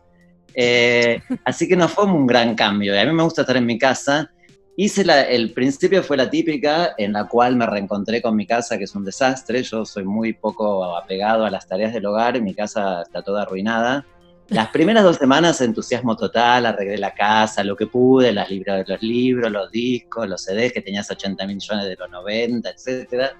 [0.55, 3.01] Eh, así que no fue un gran cambio.
[3.01, 4.31] A mí me gusta estar en mi casa.
[4.77, 8.77] Hice la, el principio fue la típica en la cual me reencontré con mi casa,
[8.77, 9.63] que es un desastre.
[9.63, 14.05] Yo soy muy poco apegado a las tareas del hogar mi casa está toda arruinada.
[14.53, 19.03] Las primeras dos semanas entusiasmo total, arreglé la casa, lo que pude, las libros, los
[19.03, 23.31] libros, los discos, los CDs, que tenías 80 millones de los 90, etc.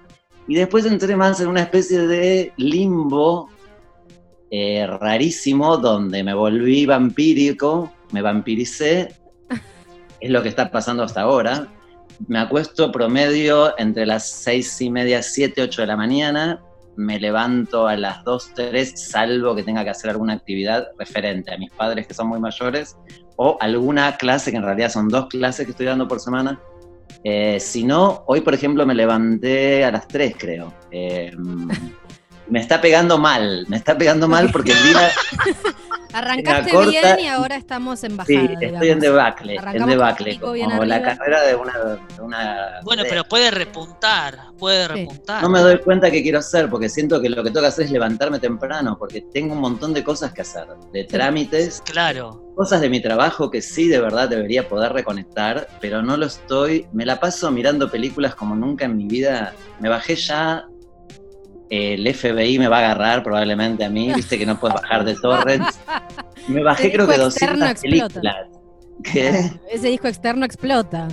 [0.47, 3.47] Y después entré más en una especie de limbo
[4.49, 9.13] eh, rarísimo donde me volví vampírico, me vampiricé,
[10.19, 11.67] es lo que está pasando hasta ahora.
[12.27, 16.59] Me acuesto promedio entre las seis y media, siete, ocho de la mañana,
[16.95, 21.57] me levanto a las 2, 3, salvo que tenga que hacer alguna actividad referente a
[21.57, 22.97] mis padres que son muy mayores,
[23.35, 26.59] o alguna clase, que en realidad son dos clases que estoy dando por semana.
[27.23, 30.73] Eh, si no, hoy por ejemplo me levanté a las 3, creo.
[30.91, 31.31] Eh,
[32.49, 35.09] me está pegando mal, me está pegando mal porque el día...
[36.13, 38.39] Arrancaste corta- bien y ahora estamos en bajada.
[38.39, 38.73] Sí, digamos.
[38.73, 41.73] estoy en debacle, en debacle, bien como la carrera de una...
[42.15, 44.93] de una- Bueno, de- pero puede repuntar, puede Sí.
[44.93, 45.41] repuntar.
[45.41, 47.85] No me doy cuenta qué quiero hacer, porque siento que lo que tengo que hacer
[47.85, 52.43] es levantarme temprano, porque tengo un montón de cosas que hacer, de trámites, Claro.
[52.55, 56.87] cosas de mi trabajo que sí de verdad debería poder reconectar, pero no lo estoy.
[56.93, 59.53] Me la paso mirando películas como nunca en mi vida.
[59.79, 60.67] Me bajé ya.
[61.75, 65.15] El FBI me va a agarrar probablemente a mí, viste que no puedes bajar de
[65.15, 65.79] torrents.
[66.47, 68.21] Me bajé creo que disco externo 200 explota.
[68.21, 68.47] películas.
[69.03, 69.51] ¿Qué?
[69.71, 71.07] Ese disco externo explota.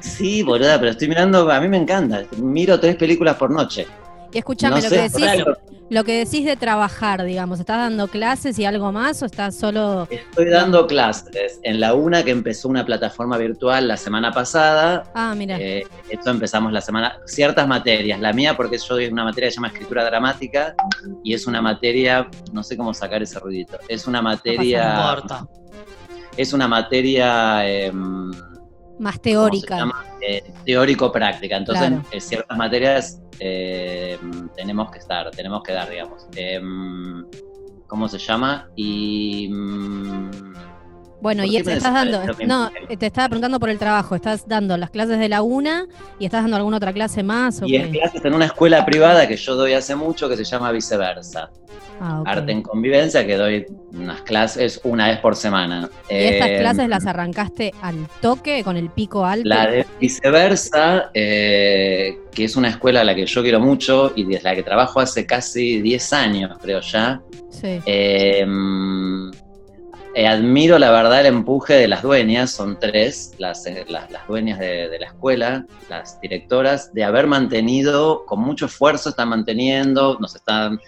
[0.00, 2.24] Sí, boluda, pero estoy mirando, a mí me encanta.
[2.36, 3.86] Miro tres películas por noche.
[4.36, 5.56] Y escúchame, No lo, que decís, claro,
[5.88, 10.06] lo que decís de trabajar, digamos, ¿estás dando clases y algo más o estás solo...
[10.10, 15.04] Estoy dando clases en la una que empezó una plataforma virtual la semana pasada.
[15.14, 15.56] Ah, mira.
[15.58, 17.16] Eh, esto empezamos la semana.
[17.24, 18.20] Ciertas materias.
[18.20, 20.74] La mía, porque yo doy una materia que se llama escritura dramática
[21.24, 22.28] y es una materia.
[22.52, 23.78] No sé cómo sacar ese ruidito.
[23.88, 24.96] Es una No materia.
[25.14, 25.46] importa.
[26.36, 27.66] es una materia.
[27.66, 28.32] em,
[28.98, 29.88] más ¿cómo se teórica.
[30.20, 31.56] Eh, teórico-práctica.
[31.56, 32.04] Entonces, Claro.
[32.10, 34.18] en ciertas materias eh,
[34.56, 36.26] tenemos que estar, tenemos que dar, digamos.
[36.34, 37.24] Em,
[37.86, 38.68] ¿Cómo se llama?
[38.74, 39.48] Y.
[39.52, 40.30] mm,
[41.26, 42.98] Bueno, ¿Por y te estás dando, no, mujer?
[42.98, 45.88] te estaba preguntando por el trabajo, ¿estás dando las clases de la una
[46.20, 47.60] y estás dando alguna otra clase más?
[47.62, 50.44] O Y es clases en una escuela privada que yo doy hace mucho que se
[50.44, 51.50] llama Viceversa.
[52.00, 52.28] Ah, ok.
[52.28, 55.90] Arte en convivencia, que doy unas clases una vez por semana.
[56.08, 59.48] ¿Y estas Eh, clases las arrancaste al toque con el pico alto?
[59.48, 64.24] La de Viceversa, eh, que es una escuela a la que yo quiero mucho y
[64.26, 67.20] desde la que trabajo hace casi 10 años, creo ya.
[67.50, 67.80] Sí.
[67.84, 68.46] Eh,
[70.18, 74.26] eh, admiro la verdad el empuje de las dueñas, son tres, las, eh, las, las
[74.26, 80.16] dueñas de, de la escuela, las directoras, de haber mantenido, con mucho esfuerzo están manteniendo,
[80.18, 80.80] nos están,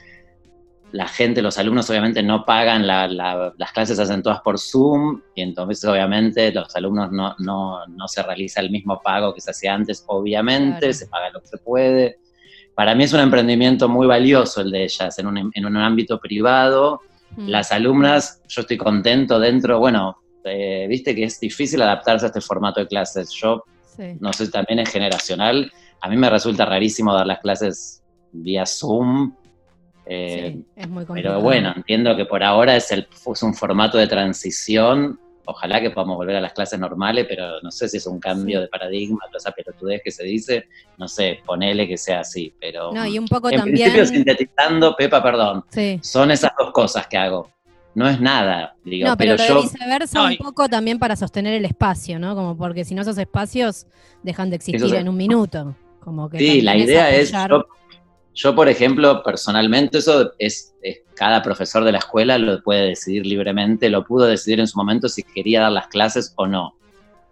[0.92, 4.58] la gente, los alumnos obviamente no pagan, la- la- las clases se hacen todas por
[4.58, 9.42] Zoom y entonces obviamente los alumnos no, no, no se realiza el mismo pago que
[9.42, 10.94] se hacía antes, obviamente, Claro.
[10.94, 12.16] se paga lo que se puede.
[12.74, 16.18] Para mí es un emprendimiento muy valioso el de ellas, en un, en un ámbito
[16.18, 17.02] privado,
[17.36, 17.48] Mm.
[17.48, 22.40] las alumnas, yo estoy contento dentro, bueno, eh, viste que es difícil adaptarse a este
[22.40, 23.30] formato de clases.
[23.30, 23.62] Yo,
[23.96, 24.16] Sí.
[24.20, 25.70] no sé, también es generacional.
[26.00, 29.34] A mí me resulta rarísimo dar las clases vía Zoom.
[30.10, 31.34] eh, Sí, es muy complicado.
[31.36, 35.20] pero bueno, entiendo que por ahora es, el, es un formato de transición.
[35.50, 38.58] Ojalá que podamos volver a las clases normales, pero no sé si es un cambio
[38.58, 38.62] Sí.
[38.64, 40.68] de paradigma, toda esa pelotudez que se dice.
[40.98, 43.76] No sé, ponele que sea así, pero No, y un poco en también.
[43.90, 45.98] principio sintetizando, Pepa, perdón, Sí.
[46.02, 47.50] son esas dos cosas que hago.
[47.94, 50.98] No es nada, digo, No, pero, pero, lo de yo viceversa No, un poco también
[50.98, 52.34] para sostener el espacio, ¿no?
[52.34, 53.86] Como porque si no esos espacios
[54.22, 55.74] dejan de existir Eso en un minuto.
[56.00, 57.66] Como que Sí, la idea es, apoyar- yo,
[58.40, 63.26] yo, por ejemplo, personalmente, eso es, es- cada profesor de la escuela lo puede decidir
[63.26, 66.76] libremente, lo pudo decidir en su momento si quería dar las clases o no,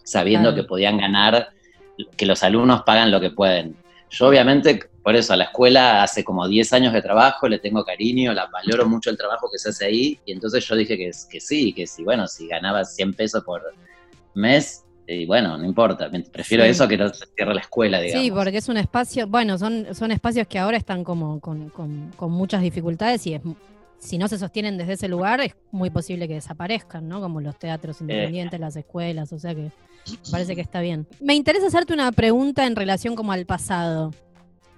[0.02, 0.62] sabiendo Claro.
[0.62, 1.50] que podían ganar,
[2.16, 3.76] que los alumnos pagan lo que pueden.
[4.10, 7.84] Yo obviamente, por eso a la escuela hace como 10 años de trabajo, le tengo
[7.84, 11.12] cariño, la valoro mucho el trabajo que se hace ahí, y entonces yo dije que,
[11.30, 13.62] que sí, que sí, bueno, si ganaba 100 pesos por
[14.34, 16.70] mes, y bueno, no importa, prefiero Sí.
[16.70, 18.24] eso que no se cierre la escuela, digamos.
[18.24, 22.10] Sí, porque es un espacio, bueno, son, son espacios que ahora están como con, con-
[22.16, 23.42] con muchas dificultades y es,
[23.98, 27.20] si no se sostienen desde ese lugar es muy posible que desaparezcan, ¿no?
[27.20, 27.58] Como los Eh.
[27.60, 31.06] teatros independientes, las escuelas, o sea que me parece que está bien.
[31.20, 34.12] Me interesa hacerte una pregunta en relación como al pasado,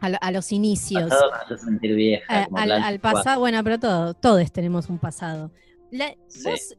[0.00, 1.04] a, lo- a los inicios.
[1.08, 2.44] pasado me hace sentir vieja.
[2.44, 5.50] Como al, pasado, bueno, pero todo, todos tenemos un pasado.
[5.90, 6.44] La- Sí.
[6.44, 6.76] vos,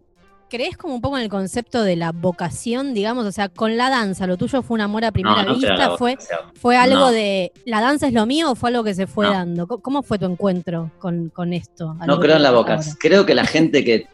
[0.50, 3.26] ¿Crees como un poco en el concepto de la vocación, digamos?
[3.26, 5.96] O sea, con la danza, lo tuyo fue un amor a primera no, no vista,
[5.98, 6.18] fue,
[6.60, 7.12] fue algo No.
[7.12, 9.32] de la danza es lo mío o fue algo que se fue No.
[9.34, 9.68] dando.
[9.68, 11.96] ¿Cómo- ¿Cómo fue tu encuentro con, con esto?
[12.08, 12.96] No creo en la vocación.
[13.00, 14.08] Creo que la gente que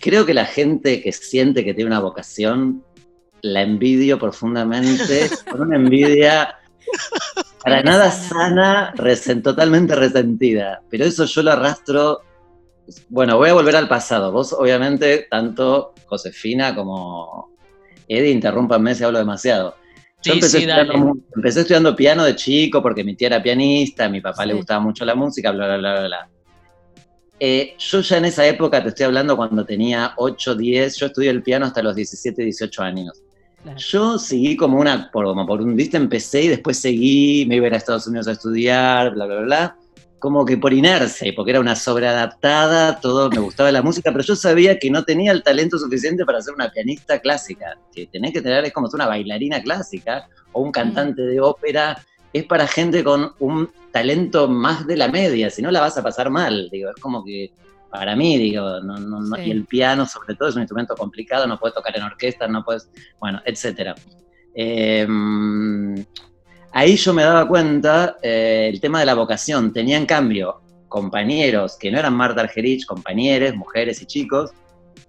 [0.00, 2.82] creo que la gente que siente que tiene una vocación
[3.42, 6.56] la envidio profundamente con una envidia
[7.62, 8.28] para nada sana.
[8.50, 10.82] sana, resen- totalmente resentida.
[10.90, 12.20] Pero eso yo lo arrastro.
[13.08, 14.32] Bueno, voy a volver al pasado.
[14.32, 17.50] Vos, obviamente, tanto Josefina como
[18.08, 19.76] Eddie, interrúmpanme si hablo demasiado.
[20.22, 24.04] Yo Sí, empecé, sí, estudiando, empecé estudiando piano de chico porque mi tía era pianista,
[24.04, 24.58] a mi papá le Sí.
[24.58, 26.28] gustaba mucho la música, bla, bla, bla, bla, bla.
[27.38, 31.30] Eh, yo ya en esa época, te estoy hablando cuando tenía 8, 10, yo estudié
[31.30, 33.22] el piano hasta los 17, 18 años.
[33.62, 33.78] Claro.
[33.78, 37.64] Yo seguí como una, por, como por un, viste, empecé y después seguí, me iba
[37.64, 39.76] a ir a Estados Unidos a estudiar, bla, bla, bla,
[40.20, 44.22] como que por inercia y porque era una sobreadaptada, todo, me gustaba la música, pero
[44.22, 48.32] yo sabía que no tenía el talento suficiente para ser una pianista clásica, que tenés
[48.32, 51.98] que tener, es como ser una bailarina clásica o un cantante de ópera,
[52.32, 56.02] es para gente con un talento más de la media, si no la vas a
[56.02, 57.50] pasar mal, digo, es como que
[57.90, 59.42] para mí, digo, no, no, no- Sí.
[59.46, 62.62] y el piano sobre todo es un instrumento complicado, no puedes tocar en orquesta, no
[62.64, 63.96] puedes, bueno, etcétera.
[64.54, 65.08] Eh,
[66.72, 69.72] ahí yo me daba cuenta eh, el tema de la vocación.
[69.72, 74.50] Tenía en cambio compañeros que no eran Marta Argerich, compañeros, mujeres y chicos,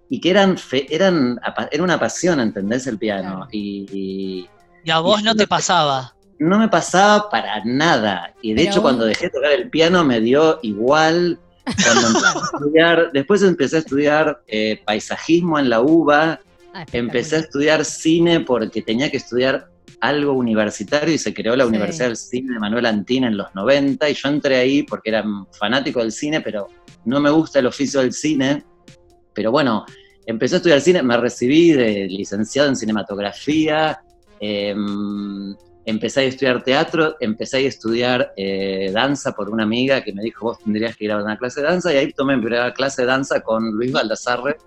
[0.10, 1.39] y que eran, fe- eran
[1.71, 2.86] era una pasión, ¿entendés?
[2.88, 3.30] El piano.
[3.38, 3.47] Claro.
[3.52, 4.50] Y, y
[4.84, 6.13] Y a vos Y no te pasaba.
[6.39, 8.34] no me pasaba para nada.
[8.41, 11.39] Y de Pero hecho, cuando dejé de tocar el piano me dio igual.
[11.84, 16.39] Cuando empecé a estudiar, después empecé a estudiar eh, paisajismo en la UBA,
[16.74, 19.67] Ah, empecé a estudiar cine porque tenía que estudiar
[20.02, 21.70] algo universitario y se creó la Sí.
[21.70, 25.24] Universidad del Cine de Manuel Antina en los 90 y yo entré ahí porque era
[25.58, 26.68] fanático del cine, pero
[27.06, 28.64] no me gusta el oficio del cine.
[29.34, 29.86] Pero bueno,
[30.26, 34.02] empecé a estudiar cine, me recibí de licenciado en cinematografía,
[34.40, 34.76] eh,
[35.86, 40.46] empecé a estudiar teatro, empecé a estudiar eh, danza por una amiga que me dijo,
[40.46, 43.04] vos tendrías que ir a una clase de danza, y ahí tomé mi primera clase
[43.04, 44.58] de danza con Luis Baldassarre,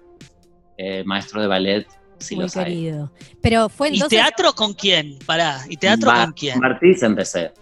[0.76, 1.86] eh, maestro de ballet,
[2.18, 3.10] si Muy querido.
[3.40, 4.18] Pero fue ¿Y entonces.
[4.18, 5.18] teatro con quién?
[5.26, 6.58] Pará, ¿y teatro Ba- con quién?
[6.60, 7.52] Bartiz empecé,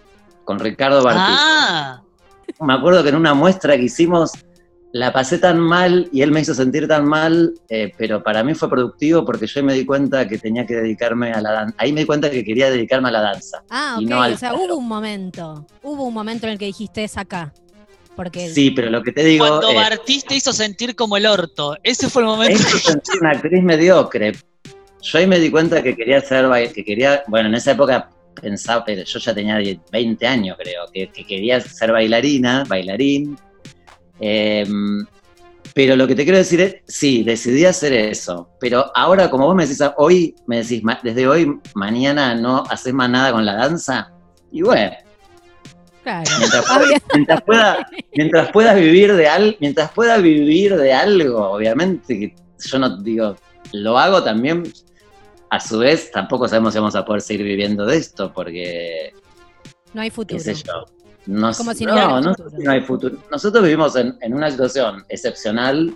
[0.45, 1.37] con Ricardo Bartiz.
[1.39, 2.03] Ah,
[2.61, 4.33] Me acuerdo que en una muestra que hicimos
[4.95, 8.53] la pasé tan mal y él me hizo sentir tan mal, eh, pero para mí
[8.55, 11.75] fue productivo porque yo me di cuenta que tenía que dedicarme a la danza.
[11.79, 13.63] Ahí me di cuenta que quería dedicarme a la danza.
[13.71, 14.11] Ah, y ok.
[14.11, 15.67] no al o sea, hubo un momento.
[15.83, 17.55] Hubo un momento en el que dijiste es acá.
[18.17, 21.27] Porque Sí, pero lo que te digo cuando es, Bartiz te hizo sentir como el
[21.27, 21.77] orto.
[21.83, 22.59] Ese fue el momento.
[22.59, 24.33] me hizo sentir una actriz mediocre.
[25.01, 28.85] Yo ahí me di cuenta que quería ser, que quería, bueno, en esa época pensaba,
[28.85, 33.37] pero yo ya tenía 10, 20 años creo, que, que quería ser bailarina, bailarín.
[34.21, 34.67] Eh,
[35.75, 38.51] pero lo que te quiero decir es, sí, decidí hacer eso.
[38.61, 43.09] Pero ahora, como vos me decís, hoy, me decís, desde hoy, mañana no haces más
[43.09, 44.13] nada con la danza.
[44.51, 44.93] Y bueno,
[46.03, 46.31] Claro.
[47.13, 52.79] mientras, pueda, mientras pueda vivir de al, mientras pueda vivir de algo, obviamente que yo
[52.79, 53.37] no digo,
[53.73, 54.65] lo hago también.
[55.51, 59.13] A su vez, tampoco sabemos si vamos a poder seguir viviendo de esto, porque
[59.93, 60.41] No hay qué futuro.
[60.41, 60.87] sé yo.
[61.27, 62.35] No, como si no no,
[62.71, 63.19] hay futuro.
[63.31, 65.95] Nosotros vivimos en, en una situación excepcional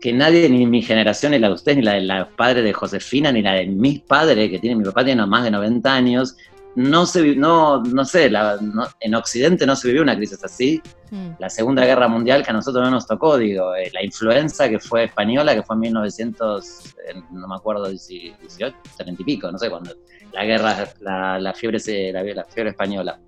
[0.00, 2.72] que nadie, ni mi generación, ni la de ustedes, ni la de los padres de
[2.72, 6.36] Josefina, ni la de mis padres, que tienen, mi papá tiene más de 90 años,
[6.74, 10.80] no se no, no sé, la- no- en Occidente no se vivió una crisis así.
[11.10, 11.32] Mm.
[11.38, 14.78] La Segunda Guerra Mundial que a nosotros no nos tocó, digo, eh, la influenza que
[14.78, 19.58] fue española, que fue en 1900, eh, no me acuerdo, 18, 30 y pico, no
[19.58, 19.94] sé cuándo,
[20.32, 23.18] la guerra, la, la fiebre, se- la, la fiebre española.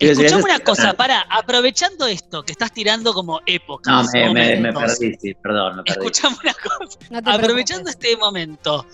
[0.00, 4.08] Escuchame es- una cosa, para, aprovechando esto, que estás tirando como épocas.
[4.14, 5.98] No, me, me- perdí, sí, perdón, me perdí.
[6.06, 6.98] Escuchame una cosa.
[7.10, 8.08] No Aprovechando preocupes.
[8.10, 8.86] este momento,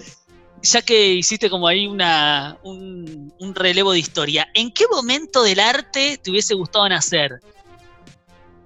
[0.64, 5.60] ya que hiciste como ahí una, un, un relevo de historia, ¿en qué momento del
[5.60, 7.40] arte te hubiese gustado nacer?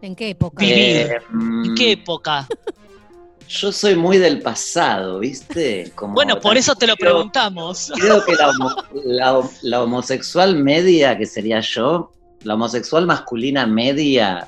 [0.00, 0.60] ¿En qué época?
[0.64, 0.76] Vivir.
[0.78, 2.46] Eh, ¿En mm, qué época?
[3.48, 5.90] Yo soy muy del pasado, ¿viste?
[5.94, 7.90] Como Bueno, por eso te lo creo- preguntamos.
[7.98, 14.46] Creo que la, homo- la- la homosexual media, que sería yo, la homosexual masculina media,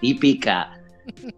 [0.00, 0.80] típica,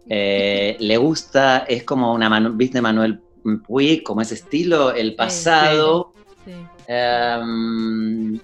[0.09, 3.21] eh, le gusta, es como una, Manu- ¿viste Manuel
[3.63, 4.03] Puig?
[4.03, 6.13] Como ese estilo, el pasado.
[6.45, 6.53] Sí.
[6.89, 8.39] Em,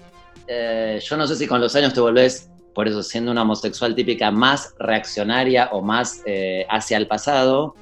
[0.47, 3.95] eh, yo no sé si con los años te volvés, por eso siendo una homosexual
[3.95, 7.75] típica, más reaccionaria o más eh, hacia el pasado.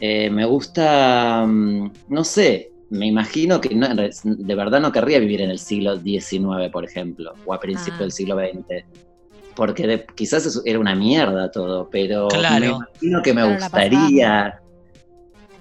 [0.00, 5.40] Eh, me gusta, mm, no sé, me imagino que no- de verdad no querría vivir
[5.42, 8.02] en el siglo XIX, por ejemplo, o a principios Ah.
[8.02, 8.84] del siglo XX.
[9.54, 12.58] Porque de- quizás era una mierda todo, pero Claro.
[12.60, 14.60] me imagino que me Claro, gustaría.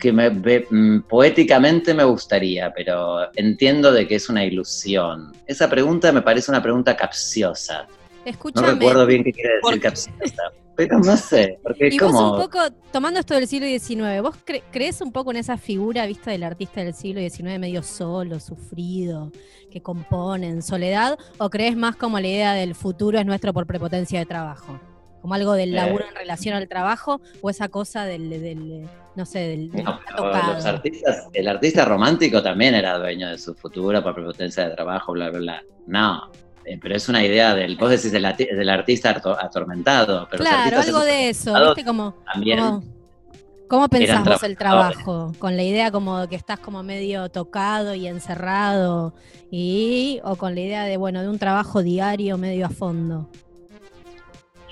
[0.01, 5.31] Que me, mm, poéticamente me gustaría, pero entiendo de que es una ilusión.
[5.45, 7.85] Esa pregunta me parece una pregunta capciosa.
[7.85, 8.67] No Escúchame.
[8.73, 10.43] recuerdo bien qué quiere ¿Por decir capciosa,
[10.75, 12.31] pero no sé, porque es vos como...
[12.33, 12.59] un poco,
[12.91, 16.43] tomando esto del siglo XIX, ¿vos cre- crees un poco en esa figura vista del
[16.43, 19.31] artista del siglo XIX medio solo, sufrido,
[19.71, 21.17] que compone en soledad?
[21.37, 24.79] ¿O crees más como la idea del futuro es nuestro por prepotencia de trabajo?
[25.21, 25.75] ¿Como algo del Eh.
[25.75, 27.21] laburo en relación al trabajo?
[27.41, 30.53] ¿O esa cosa del, del, no sé, del, del No, está pero tocado?
[30.53, 35.11] los artistas, el artista romántico también era dueño de su futuro por prepotencia de trabajo,
[35.13, 35.63] bla, bla, bla.
[35.87, 36.31] No,
[36.65, 40.79] eh, pero es una idea del, vos decís del, del artista ato- atormentado, pero Claro,
[40.79, 41.85] algo de eso, ¿viste?
[41.85, 42.83] Como, también como-
[43.67, 45.31] ¿Cómo pensás vos el trabajo?
[45.39, 49.13] ¿Con la idea como de que estás como medio tocado y encerrado?
[49.49, 53.29] Y, ¿O con la idea de, bueno, de un trabajo diario medio a fondo?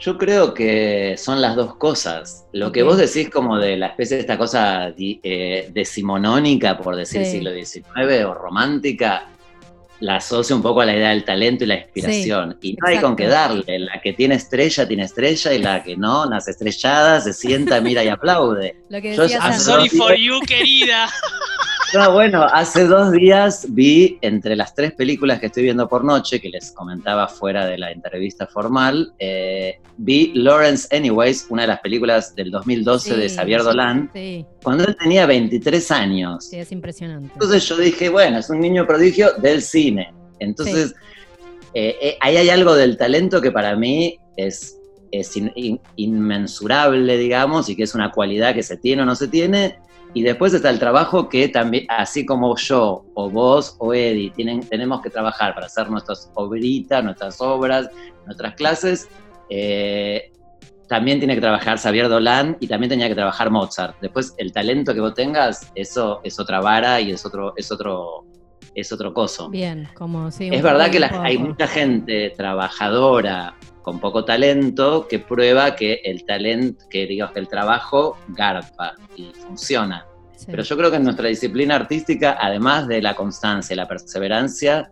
[0.02, 2.46] Yo creo que son las dos cosas.
[2.54, 2.90] Lo que Ok.
[2.90, 7.32] vos decís como de la especie de esta cosa di- eh, decimonónica, por decir Sí.
[7.32, 9.26] siglo XIX, o romántica,
[10.00, 12.58] la asocio un poco a la idea del talento y la inspiración.
[12.62, 13.80] y no hay con qué darle.
[13.80, 18.02] La que tiene estrella, tiene estrella, y la que no, nace estrellada, se sienta, mira
[18.02, 18.78] y aplaude.
[18.88, 19.66] Lo que Yo I'm antes.
[19.66, 21.10] dos sorry for you, querida.
[21.94, 26.40] No, bueno, hace dos días vi entre las tres películas que estoy viendo por noche,
[26.40, 31.80] que les comentaba fuera de la entrevista formal, eh, vi Lawrence Anyways, una de las
[31.80, 36.46] películas del 2012 de Sí, Xavier sí, Dolan, Sí, cuando él tenía 23 años.
[36.46, 37.32] sí, es impresionante.
[37.34, 40.14] Entonces yo dije, bueno, es un niño prodigio del cine.
[40.40, 40.94] Entonces,
[41.74, 44.78] eh, eh, ahí hay algo del talento que para mí es,
[45.12, 49.16] es in- in- inmensurable, digamos, y que es una cualidad que se tiene o no
[49.16, 49.80] se tiene.
[50.14, 54.62] Y después está el trabajo que también, así como yo, o vos, o Eddie, tienen,
[54.62, 57.90] tenemos que trabajar para hacer nuestras obritas, nuestras obras,
[58.26, 59.08] nuestras clases,
[59.50, 60.32] eh,
[60.88, 63.96] también tiene que trabajar Xavier Dolan y también tenía que trabajar Mozart.
[64.02, 68.26] Después, el talento que vos tengas, eso es otra vara y es otro, es otro,
[68.76, 69.50] es otro coso.
[69.50, 70.50] Bien, como sí.
[70.52, 76.86] Es verdad que hay mucha gente trabajadora con poco talento que prueba que el talento,
[76.90, 80.06] que digamos que el trabajo garpa y funciona.
[80.36, 80.48] Sí.
[80.50, 84.92] Pero yo creo que en nuestra disciplina artística, además de la constancia y la perseverancia,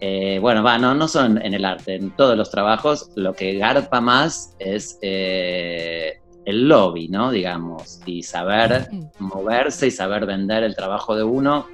[0.00, 3.56] eh, bueno, va, no, no son en el arte, en todos los trabajos, lo que
[3.58, 7.30] garpa más es eh, el lobby, ¿no?
[7.30, 11.66] Digamos, y saber moverse y saber vender el trabajo de uno,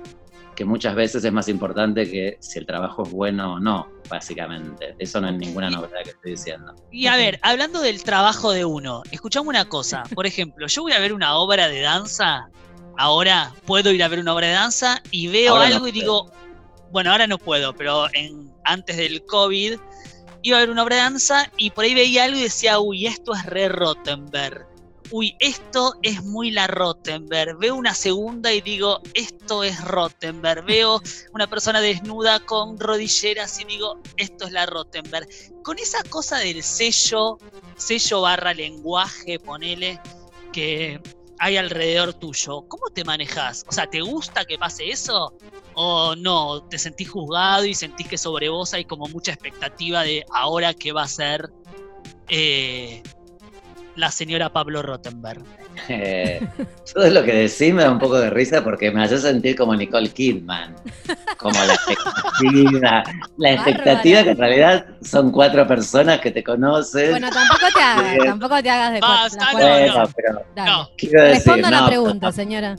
[0.62, 4.94] que muchas veces es más importante que si el trabajo es bueno o no, básicamente.
[4.96, 6.72] Eso no es ninguna novedad que estoy diciendo.
[6.92, 10.04] Y a ver, hablando del trabajo de uno, escuchame una cosa.
[10.14, 12.48] Por ejemplo, yo voy a ver una obra de danza.
[12.96, 15.92] Ahora puedo ir a ver una obra de danza y veo Ahora no algo y
[15.92, 16.30] digo,
[16.92, 19.80] bueno, ahora no puedo, pero en, antes del COVID
[20.42, 23.08] iba a ver una obra de danza y por ahí veía algo y decía, uy,
[23.08, 24.71] esto es re Rottenberg.
[25.14, 27.58] Uy, esto es muy la Rottenberg.
[27.58, 30.64] Veo una segunda y digo, esto es Rottenberg.
[30.64, 31.02] Veo
[31.34, 35.28] una persona desnuda con rodilleras y digo, esto es la Rottenberg.
[35.62, 37.38] Con esa cosa del sello,
[37.76, 40.00] sello barra lenguaje, ponele,
[40.50, 40.98] que
[41.38, 43.66] hay alrededor tuyo, ¿cómo te manejas?
[43.68, 45.34] O sea, ¿te gusta que pase eso?
[45.74, 46.62] ¿O no?
[46.68, 50.92] ¿Te sentís juzgado y sentís que sobre vos hay como mucha expectativa de ahora qué
[50.92, 51.50] va a ser
[52.28, 53.02] eh,
[53.96, 55.42] la señora Pablo Rottenberg?
[55.88, 56.40] Eh,
[56.94, 59.74] todo lo que decís me da un poco de risa porque me hace sentir como
[59.74, 60.74] Nicole Kidman.
[61.38, 63.02] Como la expectativa.
[63.38, 67.10] La expectativa que en realidad son cuatro personas que te conocen.
[67.10, 70.10] Bueno, tampoco te hagas, tampoco te hagas de Basta, no, cuatro- Bueno, no.
[70.14, 70.42] pero.
[70.56, 71.34] No, quiero decir.
[71.52, 72.76] Responda la no, pregunta, señora.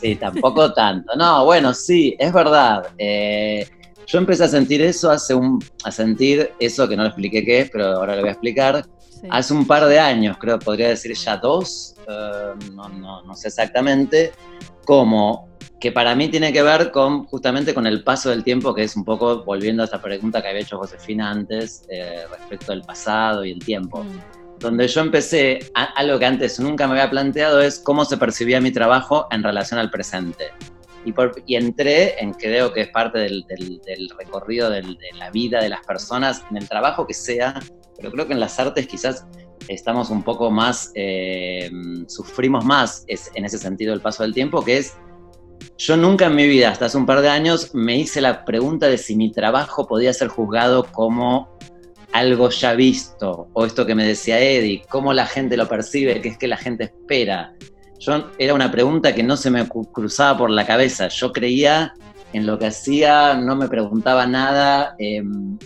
[0.00, 1.16] Sí, tampoco tanto.
[1.16, 2.86] No, bueno, sí, es verdad.
[2.98, 3.66] Eh,
[4.06, 7.60] yo empecé a sentir eso hace un, a sentir eso que no lo expliqué qué
[7.62, 8.84] es, pero ahora lo voy a explicar.
[9.20, 9.26] Sí.
[9.30, 13.48] Hace un par de años, creo, podría decir ya dos, eh, no, no- no sé
[13.48, 14.32] exactamente,
[14.84, 15.48] como
[15.80, 18.96] que para mí tiene que ver con justamente con el paso del tiempo, que es
[18.96, 23.44] un poco volviendo a esta pregunta que había hecho Josefina antes eh, respecto del pasado
[23.44, 24.18] y el tiempo Mm,
[24.58, 28.60] donde yo empecé, a- algo que antes nunca me había planteado es cómo se percibía
[28.60, 30.46] mi trabajo en relación al presente.
[31.04, 35.12] Y, por- y entré en creo que es parte del, del- del recorrido del- de
[35.16, 37.60] la vida de las personas, en el trabajo que sea,
[37.98, 39.26] pero creo que en las artes quizás
[39.68, 41.70] estamos un poco más, eh,
[42.06, 44.94] sufrimos más es- en ese sentido el paso del tiempo, que es,
[45.76, 48.86] yo nunca en mi vida, hasta hace un par de años, me hice la pregunta
[48.86, 51.58] de si mi trabajo podía ser juzgado como
[52.12, 56.28] algo ya visto, o esto que me decía Eddie, cómo la gente lo percibe, qué
[56.30, 57.52] es que la gente espera.
[57.98, 61.08] Yo era una pregunta que no se me cruzaba por la cabeza.
[61.08, 61.92] Yo creía
[62.32, 65.22] en lo que hacía, no me preguntaba nada, eh,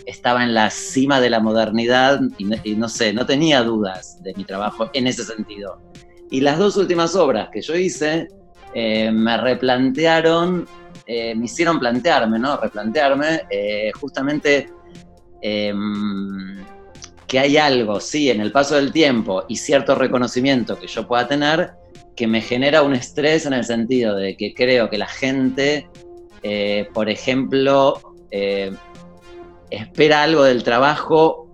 [0.07, 4.23] estaba en la cima de la modernidad y no, y no sé, no tenía dudas
[4.23, 5.81] de mi trabajo en ese sentido.
[6.31, 8.29] Y las dos últimas obras que yo hice
[8.75, 10.67] eh, me replantearon,
[11.07, 12.57] eh, me hicieron plantearme, ¿no?
[12.57, 14.71] Replantearme eh, justamente
[15.43, 16.65] em,
[17.27, 21.29] que hay algo, sí, en el paso del tiempo y cierto reconocimiento que yo pueda
[21.29, 21.73] tener
[22.17, 25.89] que me genera un estrés en el sentido de que creo que la gente,
[26.93, 28.15] por ejemplo,
[29.71, 31.49] espera algo del trabajo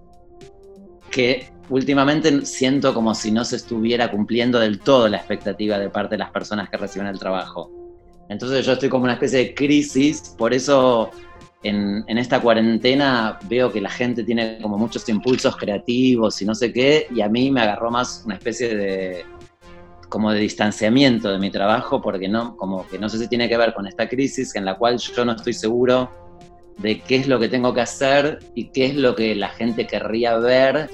[1.11, 6.15] que últimamente siento como si no se estuviera cumpliendo del todo la expectativa de parte
[6.15, 7.71] de las personas que reciben el trabajo.
[8.29, 11.11] Entonces yo estoy como una especie de crisis, por eso
[11.63, 16.73] en, esta cuarentena veo que la gente tiene como muchos impulsos creativos y no sé
[16.73, 19.25] qué, y a mí me agarró más una especie de
[20.09, 23.57] como de distanciamiento de mi trabajo, porque no, como que no sé si tiene que
[23.57, 26.11] ver con esta crisis en la cual yo no estoy seguro
[26.79, 29.87] de qué es lo que tengo que hacer y qué es lo que la gente
[29.87, 30.89] querría ver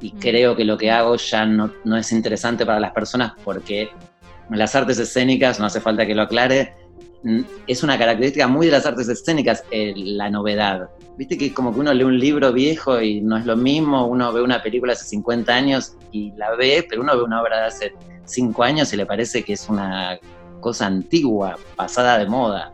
[0.00, 0.18] y mm.
[0.18, 3.90] creo que lo que hago ya no, no, es interesante para las personas porque
[4.50, 6.74] las artes escénicas, no hace falta que lo aclare,
[7.66, 10.88] es una característica muy de las artes escénicas la novedad.
[11.16, 14.06] Viste que es como que uno lee un libro viejo y no es lo mismo,
[14.06, 17.58] uno ve una película hace 50 años y la ve, pero uno ve una obra
[17.58, 17.92] de hace
[18.28, 20.18] 5 años y le parece que es una
[20.60, 22.72] cosa antigua, pasada de moda.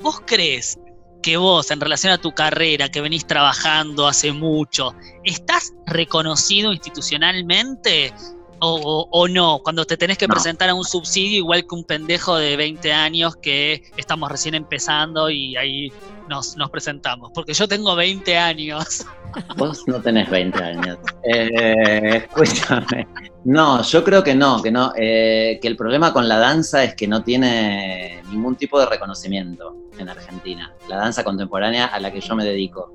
[0.00, 0.78] ¿Vos crees
[1.22, 8.12] que vos, en relación a tu carrera, que venís trabajando hace mucho, ¿estás reconocido institucionalmente
[8.60, 9.60] o, no?
[9.62, 13.36] Cuando te tenés que presentar a un subsidio, igual que un pendejo de 20 años
[13.36, 15.92] que estamos recién empezando y ahí
[16.28, 17.30] nos, nos presentamos.
[17.34, 19.06] Porque yo tengo 20 años.
[19.56, 20.98] Vos no tenés 20 años.
[21.24, 23.06] Eh, escúchame.
[23.44, 26.94] No, yo creo que no, que no, eh, que el problema con la danza es
[26.94, 32.20] que no tiene ningún tipo de reconocimiento en Argentina, la danza contemporánea a la que
[32.20, 32.92] yo me dedico.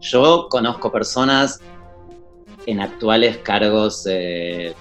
[0.00, 1.60] Yo conozco personas
[2.66, 4.74] en actuales cargos eh,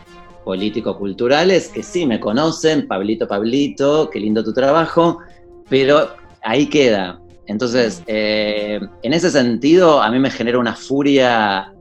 [0.48, 5.20] político-culturales que sí me conocen, Pablito, Pablito, qué lindo tu trabajo,
[5.68, 6.08] pero
[6.42, 7.20] ahí queda.
[7.48, 11.74] Entonces, eh, en ese sentido, a mí me genera una furia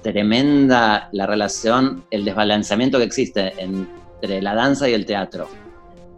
[0.00, 5.48] tremenda la relación, el desbalanceamiento que existe entre la danza y el teatro.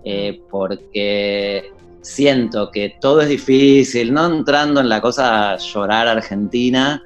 [0.04, 1.72] Eh, porque
[2.02, 7.02] siento que todo es difícil, no entrando en la cosa llorar argentina,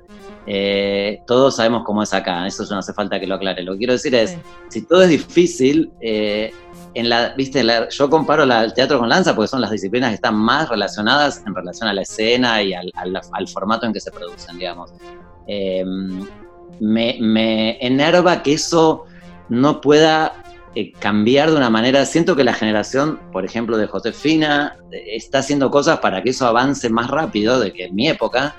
[0.47, 3.63] eh, todos sabemos cómo es acá, eso no hace falta que lo aclare.
[3.63, 4.37] Lo que quiero decir es,
[4.69, 6.53] si todo es difícil, eh,
[6.95, 10.17] en la, viste, yo comparo el teatro con la danza porque son las disciplinas que
[10.17, 12.93] están más relacionadas en relación a la escena y al,
[13.53, 14.93] formato en que se producen, digamos.
[15.47, 15.85] Eh,
[16.81, 19.05] me, me, enerva que eso
[19.49, 20.33] no pueda
[20.99, 22.07] cambiar de una manera.
[22.07, 26.89] Siento que la generación, por ejemplo, de Josefina, está haciendo cosas para que eso avance
[26.89, 28.55] más rápido de que en mi época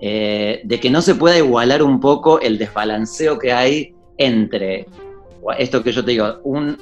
[0.00, 4.86] eh, de que no se pueda igualar un poco el desbalanceo que hay entre
[5.56, 6.76] esto que yo te digo, un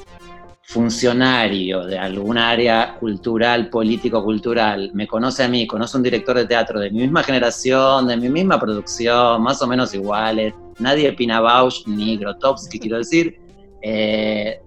[0.63, 6.81] funcionario de algún área cultural, político-cultural, me conoce a mí, conoce un director de teatro
[6.81, 11.87] de mi misma generación, de mi misma producción, más o menos iguales, nadie Pina Bausch
[11.87, 13.39] ni Grotowski, quiero decir,
[13.81, 14.61] eh,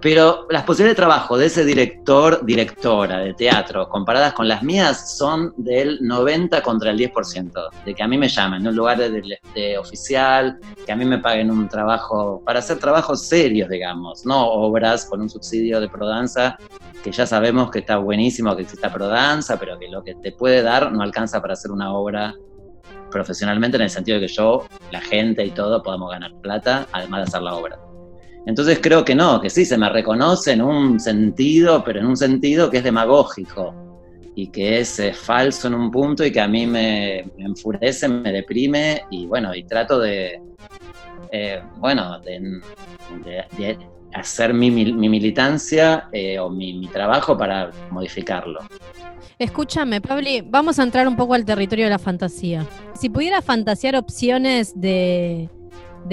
[0.00, 5.16] pero las posibilidades de trabajo de ese director, directora de teatro, comparadas con las mías,
[5.16, 7.68] son del 90 contra el 10%.
[7.84, 11.18] De que a mí me llamen, en un lugar de, oficial, que a mí me
[11.18, 16.56] paguen un trabajo, para hacer trabajos serios, digamos, no obras con un subsidio de prodanza,
[17.04, 20.62] que ya sabemos que está buenísimo que exista prodanza, pero que lo que te puede
[20.62, 22.34] dar no alcanza para hacer una obra
[23.10, 27.20] profesionalmente en el sentido de que yo, la gente y todo podamos ganar plata, además
[27.20, 27.89] de hacer la obra.
[28.46, 32.16] Entonces creo que no, que sí, se me reconoce en un sentido, pero en un
[32.16, 33.74] sentido que es demagógico
[34.34, 38.32] y que es eh, falso en un punto y que a mí me, enfurece, me
[38.32, 40.40] deprime y bueno, y trato de,
[41.30, 42.60] eh, bueno, de,
[44.14, 48.60] hacer mi, militancia eh, o mi, trabajo para modificarlo.
[49.38, 52.66] Escúchame, Pabli, vamos a entrar un poco al territorio de la fantasía.
[52.94, 55.48] Si pudiera fantasear opciones de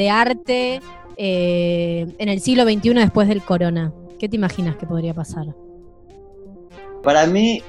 [0.10, 0.82] arte
[1.18, 3.92] eh, en el siglo XXI después del corona?
[4.20, 5.48] ¿Qué te imaginas que podría pasar?
[7.04, 7.62] Para mí,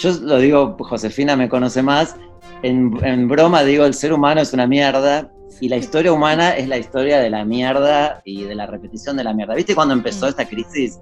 [0.00, 2.16] yo lo digo, Josefina me conoce más,
[2.62, 6.78] en, broma digo, el ser humano es una mierda y la historia humana es la
[6.78, 9.54] historia de la mierda y de la repetición de la mierda.
[9.54, 10.28] ¿Viste cuando empezó mm.
[10.28, 11.00] esta crisis?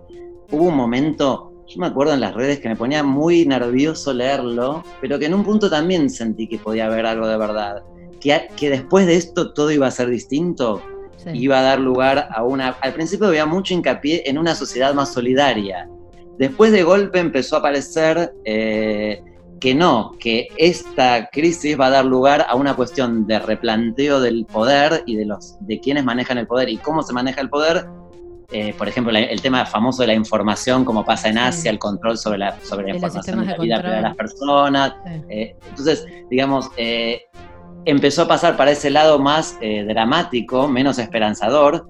[0.51, 4.85] Hubo un momento, yo me acuerdo en las redes que me ponía muy nervioso leerlo,
[5.01, 7.83] pero que en un punto también sentí que podía haber algo de verdad.
[8.21, 10.83] Que, que después de esto todo iba a ser distinto
[11.35, 12.77] iba a dar lugar a una...
[12.81, 15.89] Al principio había mucho hincapié en una sociedad más solidaria.
[16.39, 19.23] Después de golpe empezó a aparecer eh,
[19.61, 24.47] que no, que esta crisis va a dar lugar a una cuestión de replanteo del
[24.47, 27.87] poder y de, los, de quienes manejan el poder y cómo se maneja el poder
[28.53, 31.41] eh, por ejemplo, la- el tema famoso de la información, como pasa en Sí.
[31.41, 34.93] Asia, el control sobre la, sobre la información de la vida de las personas.
[35.07, 35.23] Sí.
[35.29, 37.21] Eh, entonces, digamos, eh,
[37.85, 41.87] empezó a pasar para ese lado más eh, dramático, menos esperanzador.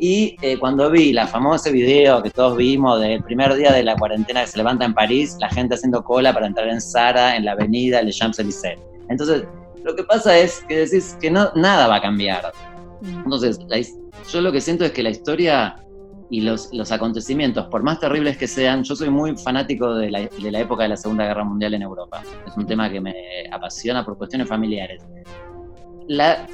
[0.00, 3.96] Y eh, cuando vi la famoso video que todos vimos del primer día de la
[3.96, 7.44] cuarentena que se levanta en París, la gente haciendo cola para entrar en Zara, en
[7.44, 8.78] la avenida Le Champs-Élysées.
[9.08, 9.44] Entonces,
[9.84, 12.52] lo que pasa es que decís que no, nada va a cambiar.
[13.02, 13.18] Mm.
[13.24, 13.78] Entonces, la
[14.32, 15.76] yo lo que siento es que la historia
[16.34, 20.20] y los, los acontecimientos, por más terribles que sean, yo soy muy fanático de la,
[20.20, 22.24] de la época de la Segunda Guerra Mundial en Europa.
[22.44, 23.14] Es un tema que me
[23.52, 25.00] apasiona por cuestiones familiares.
[26.08, 26.44] La,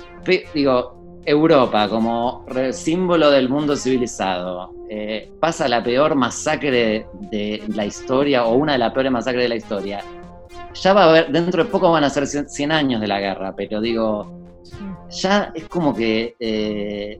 [0.52, 8.44] digo, Europa como símbolo del mundo civilizado eh, pasa la peor masacre de la historia
[8.44, 10.04] o una de las peores masacres de la historia.
[10.74, 13.18] Ya va a haber, dentro de poco van a ser 100 100 años de la
[13.18, 14.30] guerra, pero digo,
[15.08, 17.18] ya es como que eh,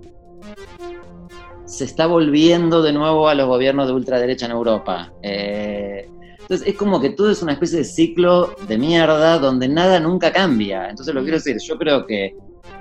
[1.70, 5.12] se está volviendo de nuevo a los gobiernos de ultraderecha en Europa.
[5.22, 6.08] Eh,
[6.40, 10.32] entonces es como que todo es una especie de ciclo de mierda donde nada nunca
[10.32, 10.88] cambia.
[10.90, 12.34] Entonces lo quiero decir, yo creo que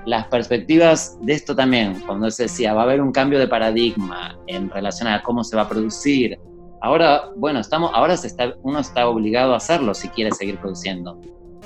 [0.06, 4.36] las perspectivas de esto también, cuando se decía va a haber un cambio de paradigma
[4.48, 6.36] en relación a cómo se va a producir.
[6.82, 11.20] Ahora, bueno, estamos, ahora se está, uno está obligado a hacerlo si quiere seguir produciendo.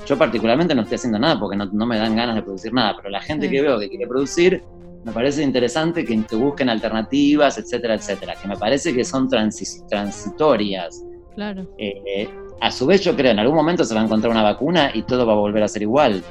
[0.05, 2.93] Yo particularmente no estoy haciendo nada porque no, no me dan ganas de producir nada,
[2.97, 3.51] pero la gente Sí.
[3.51, 4.61] que veo que quiere producir,
[5.05, 9.87] me parece interesante que, que busquen alternativas, etcétera, etcétera, que me parece que son transi-
[9.87, 11.01] transitorias.
[11.35, 11.67] Claro.
[11.77, 12.27] Eh,
[12.59, 15.03] a su vez, yo creo, en algún momento se va a encontrar una vacuna y
[15.03, 16.23] todo va a volver a ser igual,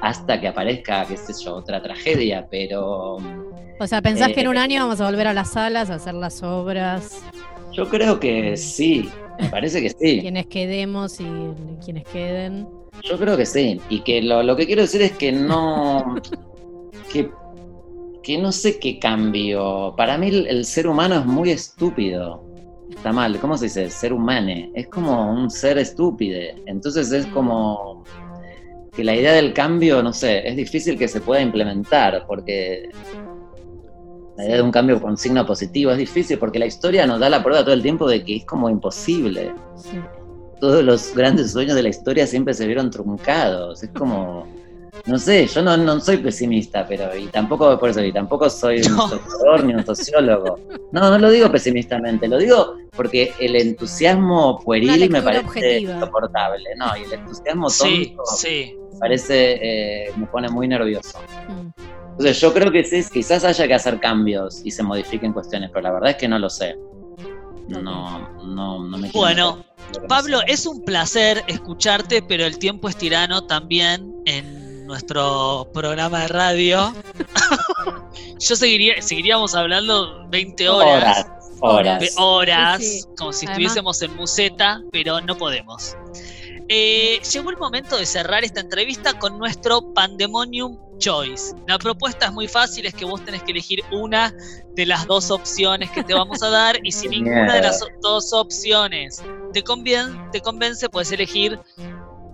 [0.00, 3.16] hasta que aparezca, qué sé yo, otra tragedia, pero
[3.80, 5.94] O sea, ¿pensás que en Eh, un año vamos a volver a las salas a
[5.94, 7.22] hacer las obras?
[7.72, 9.08] yo creo que sí,
[9.40, 10.20] me parece que sí.
[10.20, 11.26] Quienes quedemos y
[11.84, 12.68] quienes queden.
[13.02, 13.80] Yo creo que sí.
[13.88, 16.14] Y que lo, lo que quiero decir es que no.
[17.12, 17.30] que,
[18.24, 19.94] que no sé qué cambio.
[19.96, 22.42] Para mí el, el ser humano es muy estúpido.
[22.90, 23.88] Está mal, ¿cómo se dice?
[23.90, 24.70] Ser humane.
[24.74, 26.40] Es como un ser estúpido.
[26.66, 28.02] Entonces es como
[28.92, 32.90] que la idea del cambio, no sé, es difícil que se pueda implementar porque
[34.36, 37.28] la idea de un cambio con signo positivo es difícil porque la historia nos da
[37.28, 39.98] la prueba todo el tiempo de que es como imposible Sí.
[40.60, 43.82] todos los grandes sueños de la historia siempre se vieron truncados.
[43.82, 44.46] Es como,
[45.06, 48.80] no sé, yo no, no soy pesimista, pero y tampoco por eso, y tampoco soy
[48.82, 49.04] un No.
[49.04, 50.58] historiador ni un sociólogo.
[50.92, 55.94] No, no lo digo pesimistamente, lo digo porque el entusiasmo pueril me parece objetiva.
[55.94, 56.96] insoportable, ¿no?
[56.96, 58.76] Y el entusiasmo tonto sí.
[58.92, 59.58] me parece,
[60.06, 61.18] eh, me pone muy nervioso.
[61.48, 61.70] Mm.
[62.12, 65.82] Entonces yo creo que sí, quizás haya que hacer cambios y se modifiquen cuestiones, pero
[65.82, 66.76] la verdad es que no lo sé.
[67.68, 69.64] No, no, no me quiero Bueno,
[70.08, 76.28] Pablo, es un placer escucharte, pero el tiempo es tirano también en nuestro programa de
[76.28, 76.94] radio.
[78.38, 81.26] Yo seguiría, seguiríamos hablando 20 horas,
[81.60, 82.14] Horas, de horas.
[82.18, 83.08] horas, Sí, sí.
[83.16, 85.96] como si Además- estuviésemos en museta, pero no podemos.
[86.68, 91.54] Eh, llegó el momento de cerrar esta entrevista con nuestro Pandemonium Choice.
[91.66, 94.34] La propuesta es muy fácil, es que vos tenés que elegir una
[94.74, 98.32] de las dos opciones que te vamos a dar y si ninguna de las dos
[98.32, 99.22] opciones
[99.52, 101.58] te, convien- te convence, puedes elegir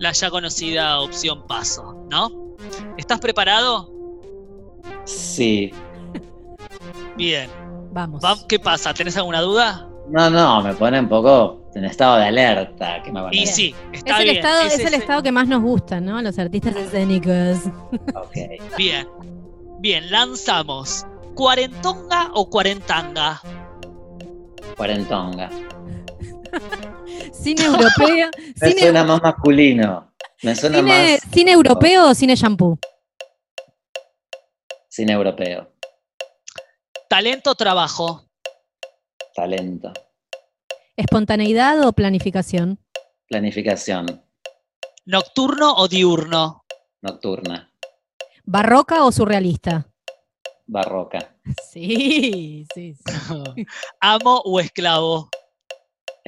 [0.00, 2.56] la ya conocida opción paso, ¿no?
[2.98, 3.92] ¿Estás preparado?
[5.04, 5.72] Sí.
[7.16, 7.48] Bien.
[7.92, 8.22] Vamos.
[8.24, 8.92] Va- ¿Qué pasa?
[8.94, 9.88] ¿Tenés alguna duda?
[10.08, 13.02] No, no, me pone un poco en estado de alerta.
[13.02, 14.36] Que me Y sí, Es está el, bien.
[14.36, 16.20] estado, es el ese- estado que más nos gusta, ¿no?
[16.22, 17.58] Los artistas escénicos.
[18.14, 18.36] Ok.
[18.76, 19.08] Bien.
[19.78, 21.06] Bien, lanzamos.
[21.34, 23.40] ¿Cuarentonga o cuarentanga?
[24.76, 25.50] Cuarentonga.
[27.32, 28.30] Cine europeo.
[28.60, 30.12] Me cine, suena más masculino.
[30.42, 32.78] Me suena cine, más cine europeo o cine shampoo.
[34.88, 35.72] cine europeo.
[37.08, 38.26] ¿Talento o trabajo?
[39.34, 39.92] Talento.
[40.96, 42.78] Espontaneidad o planificación.
[43.28, 44.22] Planificación.
[45.06, 46.64] ¿Nocturno o diurno?
[47.02, 47.72] Nocturna.
[48.44, 49.86] Barroca o surrealista.
[50.66, 51.36] Barroca.
[51.72, 53.02] Sí, sí, sí.
[54.00, 55.28] ¿Amo o esclavo?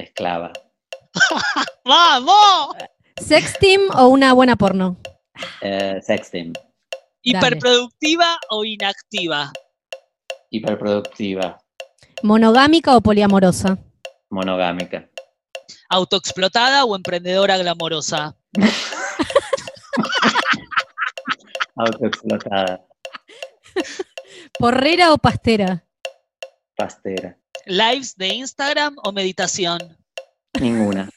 [0.02, 0.52] Esclava.
[1.84, 2.76] ¡Vamos!
[3.16, 4.96] Sexting o una buena porno.
[5.60, 6.52] Eh, sexting.
[7.22, 9.52] ¿Hiperproductiva o inactiva?
[10.50, 11.62] Hiperproductiva.
[12.24, 13.78] Monogámica o poliamorosa.
[14.30, 15.08] Monogámica.
[15.88, 18.36] ¿Autoexplotada o emprendedora glamorosa?
[21.76, 22.84] Autoexplotada.
[24.58, 25.84] Porrera o pastera.
[26.76, 27.38] Pastera.
[27.66, 29.78] ¿Lives de Instagram o meditación?
[30.60, 31.08] Ninguna.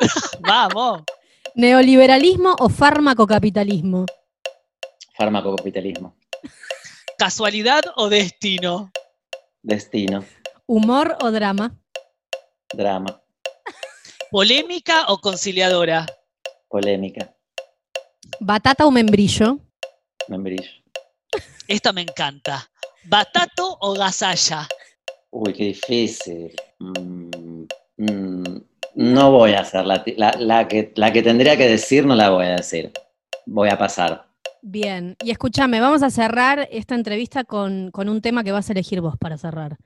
[0.40, 1.02] ¡Vamos!
[1.54, 4.06] Neoliberalismo o fármaco-capitalismo.
[5.16, 6.16] Farmacocapitalismo.
[7.18, 8.90] ¿Casualidad o destino?
[9.62, 10.24] Destino.
[10.66, 11.76] ¿Humor o drama?
[12.72, 13.20] Drama,
[14.30, 16.06] ¿Polémica o conciliadora?
[16.68, 17.34] polémica,
[18.38, 19.58] ¿Batata o membrillo?
[20.28, 20.70] membrillo.
[21.66, 22.70] Esta me encanta.
[23.04, 24.68] ¿Batato o gasalla?
[25.30, 26.52] Uy, qué difícil.
[26.78, 27.64] Mm,
[27.96, 28.60] mm,
[28.96, 32.30] no voy a hacer la, la, la que, la que tendría que decir, no la
[32.30, 32.92] voy a decir.
[33.46, 34.26] Voy a pasar.
[34.62, 38.72] Bien, y escúchame, vamos a cerrar esta entrevista con, con un tema que vas a
[38.72, 39.78] elegir vos para cerrar.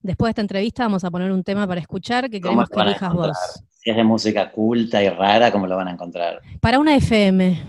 [0.00, 2.80] Después de esta entrevista vamos a poner un tema para escuchar que ¿Cómo queremos que
[2.80, 3.28] elijas encontrar?
[3.28, 3.64] vos.
[3.70, 6.40] Si es de música culta y rara, ¿cómo lo van a encontrar?
[6.60, 7.62] Para una FM.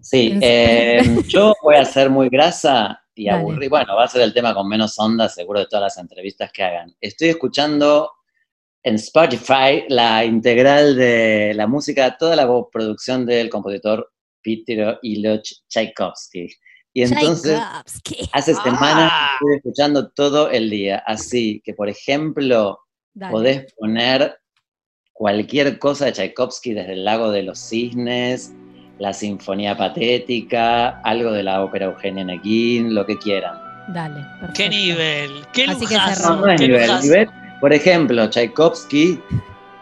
[0.00, 3.40] Sí, eh, yo voy a ser muy grasa y Dale.
[3.40, 3.68] aburrir.
[3.68, 6.62] Bueno, va a ser el tema con menos onda, seguro, de todas las entrevistas que
[6.62, 6.94] hagan.
[7.00, 8.10] Estoy escuchando
[8.82, 14.10] en Spotify la integral de la música, toda la producción del compositor
[14.42, 16.48] Peter Iloch Tchaikovsky.
[16.94, 18.30] Y entonces, Tchaikovsky.
[18.32, 19.30] hace semanas Ah.
[19.34, 21.02] estoy escuchando todo el día.
[21.06, 22.78] Así que, por ejemplo,
[23.14, 23.32] Dale.
[23.32, 24.38] podés poner
[25.12, 28.52] cualquier cosa de Tchaikovsky, desde el lago de los cisnes,
[28.98, 33.54] la sinfonía patética, algo de la ópera Eugenia Neguín, lo que quieran.
[33.88, 34.52] Dale, perfecto.
[34.54, 35.30] ¡Qué nivel!
[35.52, 36.14] ¡Qué Así que lujazo!
[36.14, 36.40] cerramos.
[36.40, 37.02] No, no es qué nivel, lujazo.
[37.04, 37.30] nivel.
[37.60, 39.20] Por ejemplo, Tchaikovsky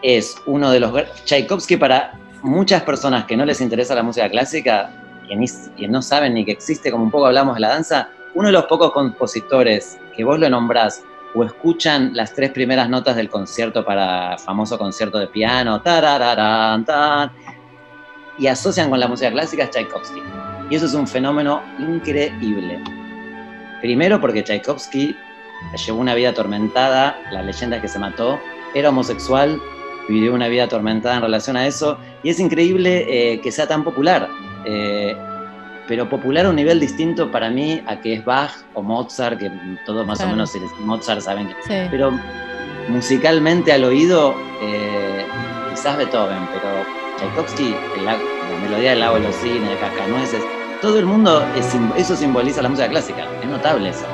[0.02, 0.92] es uno de los...
[1.24, 2.12] Tchaikovsky para
[2.42, 4.90] muchas personas que no les interesa la música clásica,
[5.28, 5.46] que, ni-
[5.76, 8.52] que no saben ni que existe, como un poco hablamos de la danza, uno de
[8.52, 11.02] los pocos compositores que vos lo nombrás
[11.34, 17.30] o escuchan las tres primeras notas del concierto para famoso concierto de piano, tarararán, tan,
[18.38, 20.22] y asocian con la música clásica es Tchaikovsky.
[20.70, 22.80] Y eso es un fenómeno increíble.
[23.80, 25.16] Primero porque Tchaikovsky
[25.86, 28.38] llevó una vida atormentada, la leyenda es que se mató,
[28.74, 29.60] era homosexual,
[30.08, 33.84] vivió una vida atormentada en relación a eso, y es increíble eh, que sea tan
[33.84, 34.28] popular,
[34.64, 35.16] eh,
[35.88, 39.50] pero popular a un nivel distinto para mí a que es Bach o Mozart, que
[39.86, 40.32] todos más Claro.
[40.32, 41.54] o menos si Mozart saben que...
[41.62, 41.88] Sí.
[41.90, 42.12] Pero
[42.88, 45.24] musicalmente al oído, eh,
[45.70, 46.84] quizás Beethoven, pero
[47.18, 48.16] Tchaikovsky, el la
[48.62, 50.42] melodía del lago de los cines, de Cascanueces,
[50.82, 54.04] todo el mundo, es eso simboliza la música clásica, es notable eso.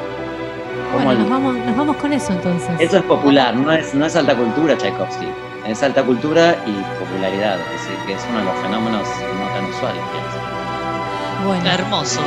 [0.92, 2.70] Como Bueno, el- nos vamos, nos vamos con eso entonces.
[2.78, 5.26] eso es popular, no es, no es alta cultura Tchaikovsky.
[5.66, 9.64] Es alta cultura y popularidad, es decir, que es uno de los fenómenos no tan
[9.70, 10.02] usuales.
[10.10, 11.46] pienso.
[11.46, 12.20] Bueno, Hermoso.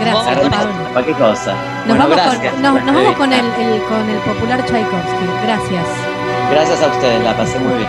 [0.00, 0.72] gracias, Pablo.
[0.94, 1.52] Para qué cosa.
[1.52, 2.52] Nos Bueno, vamos, gracias.
[2.54, 5.26] con, no, nos vamos con, el, el- con el popular Tchaikovsky.
[5.44, 5.86] Gracias.
[6.50, 7.88] Gracias a ustedes, la pasé muy bien.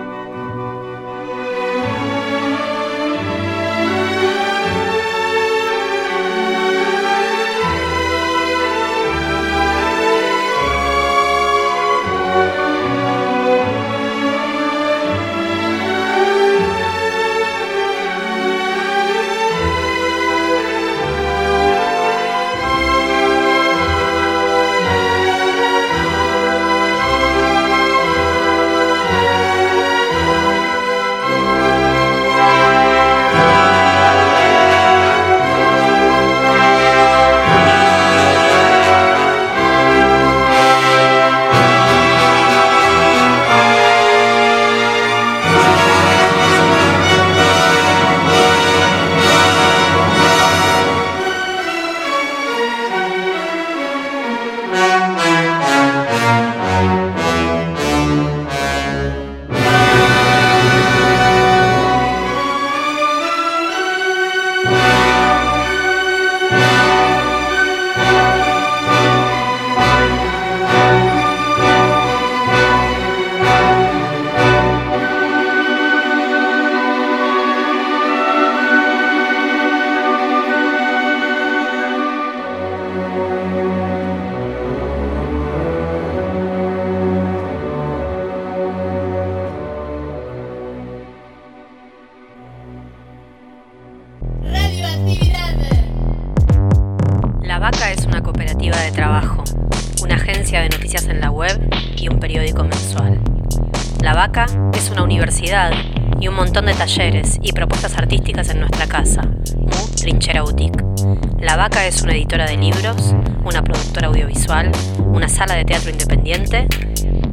[115.31, 116.67] Sala de teatro independiente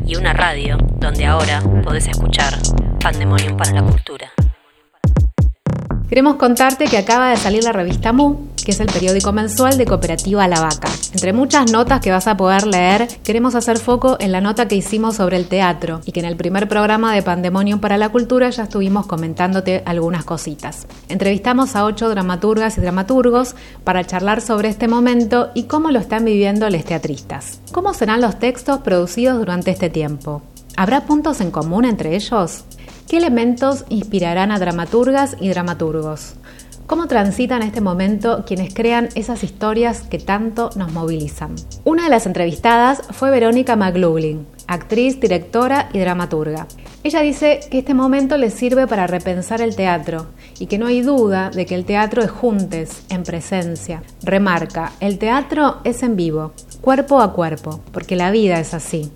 [0.07, 2.55] y una radio donde ahora podés escuchar
[3.01, 4.33] Pandemonium para la Cultura.
[6.09, 9.85] Queremos contarte que acaba de salir la revista Mu, que es el periódico mensual de
[9.85, 10.89] Cooperativa La Vaca.
[11.13, 14.77] Entre muchas notas que vas a poder leer, queremos hacer foco en la nota que
[14.77, 18.51] hicimos sobre el teatro y que en el primer programa de Pandemonium para la Cultura
[18.51, 20.87] ya estuvimos comentándote algunas cositas.
[21.09, 23.55] Entrevistamos a ocho dramaturgas y dramaturgos
[23.85, 27.61] para charlar sobre este momento y cómo lo están viviendo los teatristas.
[27.73, 30.43] ¿Cómo serán los textos producidos durante este tiempo?
[30.77, 32.65] ¿Habrá puntos en común entre ellos?
[33.09, 36.35] ¿Qué elementos inspirarán a dramaturgas y dramaturgos?
[36.89, 41.55] ¿Cómo transitan este momento quienes crean esas historias que tanto nos movilizan?
[41.85, 46.67] Una de las entrevistadas fue Verónica McLaughlin, actriz, directora y dramaturga.
[47.05, 50.29] Ella dice que este momento le sirve para repensar el teatro
[50.59, 54.03] y que no hay duda de que el teatro es juntes, en presencia.
[54.23, 59.13] Remarca, el teatro es en vivo, cuerpo a cuerpo, porque la vida es así.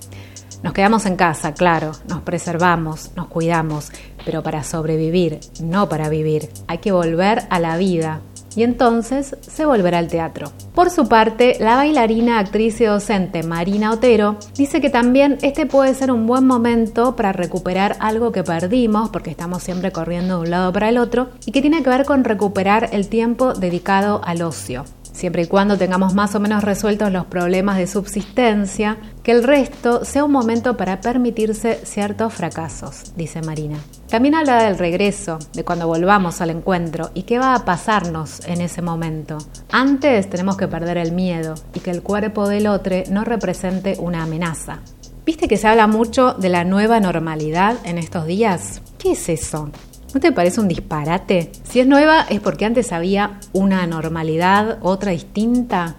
[0.62, 3.90] Nos quedamos en casa, claro, nos preservamos, nos cuidamos,
[4.24, 6.48] pero para sobrevivir, no para vivir.
[6.68, 8.20] Hay que volver a la vida.
[8.54, 10.52] Y entonces se volverá al teatro.
[10.74, 15.94] Por su parte, la bailarina, actriz y docente Marina Otero dice que también este puede
[15.94, 20.50] ser un buen momento para recuperar algo que perdimos, porque estamos siempre corriendo de un
[20.50, 24.42] lado para el otro, y que tiene que ver con recuperar el tiempo dedicado al
[24.42, 29.44] ocio siempre y cuando tengamos más o menos resueltos los problemas de subsistencia, que el
[29.44, 33.78] resto sea un momento para permitirse ciertos fracasos, dice Marina.
[34.08, 38.60] También habla del regreso, de cuando volvamos al encuentro y qué va a pasarnos en
[38.60, 39.38] ese momento.
[39.70, 44.24] Antes tenemos que perder el miedo y que el cuerpo del otro no represente una
[44.24, 44.80] amenaza.
[45.24, 48.82] ¿Viste que se habla mucho de la nueva normalidad en estos días?
[48.98, 49.70] ¿Qué es eso?
[50.14, 51.50] ¿No te parece un disparate?
[51.64, 55.96] Si es nueva es porque antes había una normalidad, otra distinta.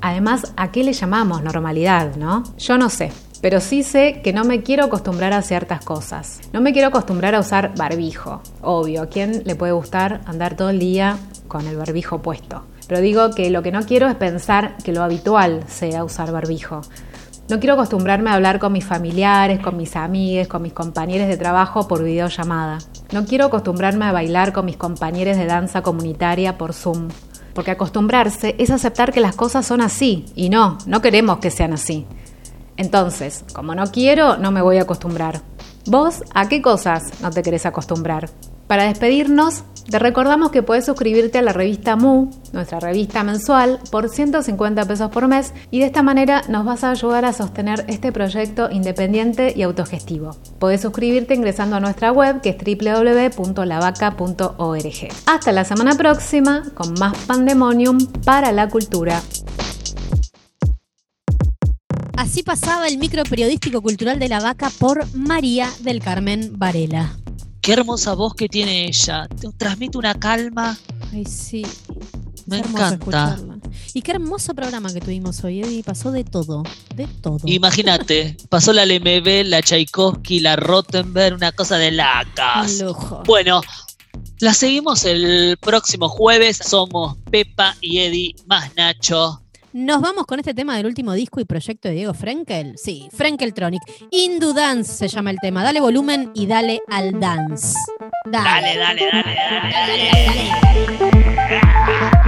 [0.00, 2.44] Además, ¿a qué le llamamos normalidad, no?
[2.56, 6.40] Yo no sé, pero sí sé que no me quiero acostumbrar a ciertas cosas.
[6.54, 8.40] No me quiero acostumbrar a usar barbijo.
[8.62, 12.64] Obvio, ¿a quién le puede gustar andar todo el día con el barbijo puesto?
[12.88, 16.80] Pero digo que lo que no quiero es pensar que lo habitual sea usar barbijo.
[17.50, 21.36] No quiero acostumbrarme a hablar con mis familiares, con mis amigos, con mis compañeros de
[21.36, 22.78] trabajo por videollamada.
[23.12, 27.08] No quiero acostumbrarme a bailar con mis compañeros de danza comunitaria por Zoom.
[27.54, 31.74] Porque acostumbrarse es aceptar que las cosas son así y no, no queremos que sean
[31.74, 32.06] así.
[32.78, 35.42] Entonces, como no quiero, no me voy a acostumbrar.
[35.84, 38.30] ¿Vos a qué cosas no te querés acostumbrar?
[38.72, 44.08] Para despedirnos, te recordamos que puedes suscribirte a la revista Mu, nuestra revista mensual, por
[44.08, 48.12] 150 pesos por mes y de esta manera nos vas a ayudar a sostener este
[48.12, 50.34] proyecto independiente y autogestivo.
[50.58, 55.08] Puedes suscribirte ingresando a nuestra web que es www.lavaca.org.
[55.26, 59.20] Hasta la semana próxima con más Pandemonium para la cultura.
[62.16, 67.18] Así pasaba el micro periodístico cultural de la vaca por María del Carmen Varela.
[67.62, 69.28] Qué hermosa voz que tiene ella.
[69.40, 70.76] Te transmite una calma.
[71.12, 71.62] Ay, sí.
[72.46, 72.94] Me encanta.
[72.94, 73.58] escucharla.
[73.94, 75.84] Y qué hermoso programa que tuvimos hoy, Eddie.
[75.84, 76.64] Pasó de todo.
[76.96, 77.38] De todo.
[77.44, 82.80] Imagínate, pasó la LMB, la Tchaikovsky, la Rottenberg, una cosa de lacas.
[82.80, 83.22] Lujo.
[83.26, 83.60] Bueno,
[84.40, 86.56] la seguimos el próximo jueves.
[86.56, 89.41] Somos Pepa y Eddie más Nacho.
[89.74, 92.74] Nos vamos con este tema del último disco y proyecto de Diego Frenkel.
[92.76, 93.80] Sí, Frenkeltronic.
[94.10, 95.64] Indu Dance se llama el tema.
[95.64, 97.74] Dale volumen y dale al dance.
[98.26, 100.52] Dale, dale, dale, dale, dale.
[101.86, 102.21] Mire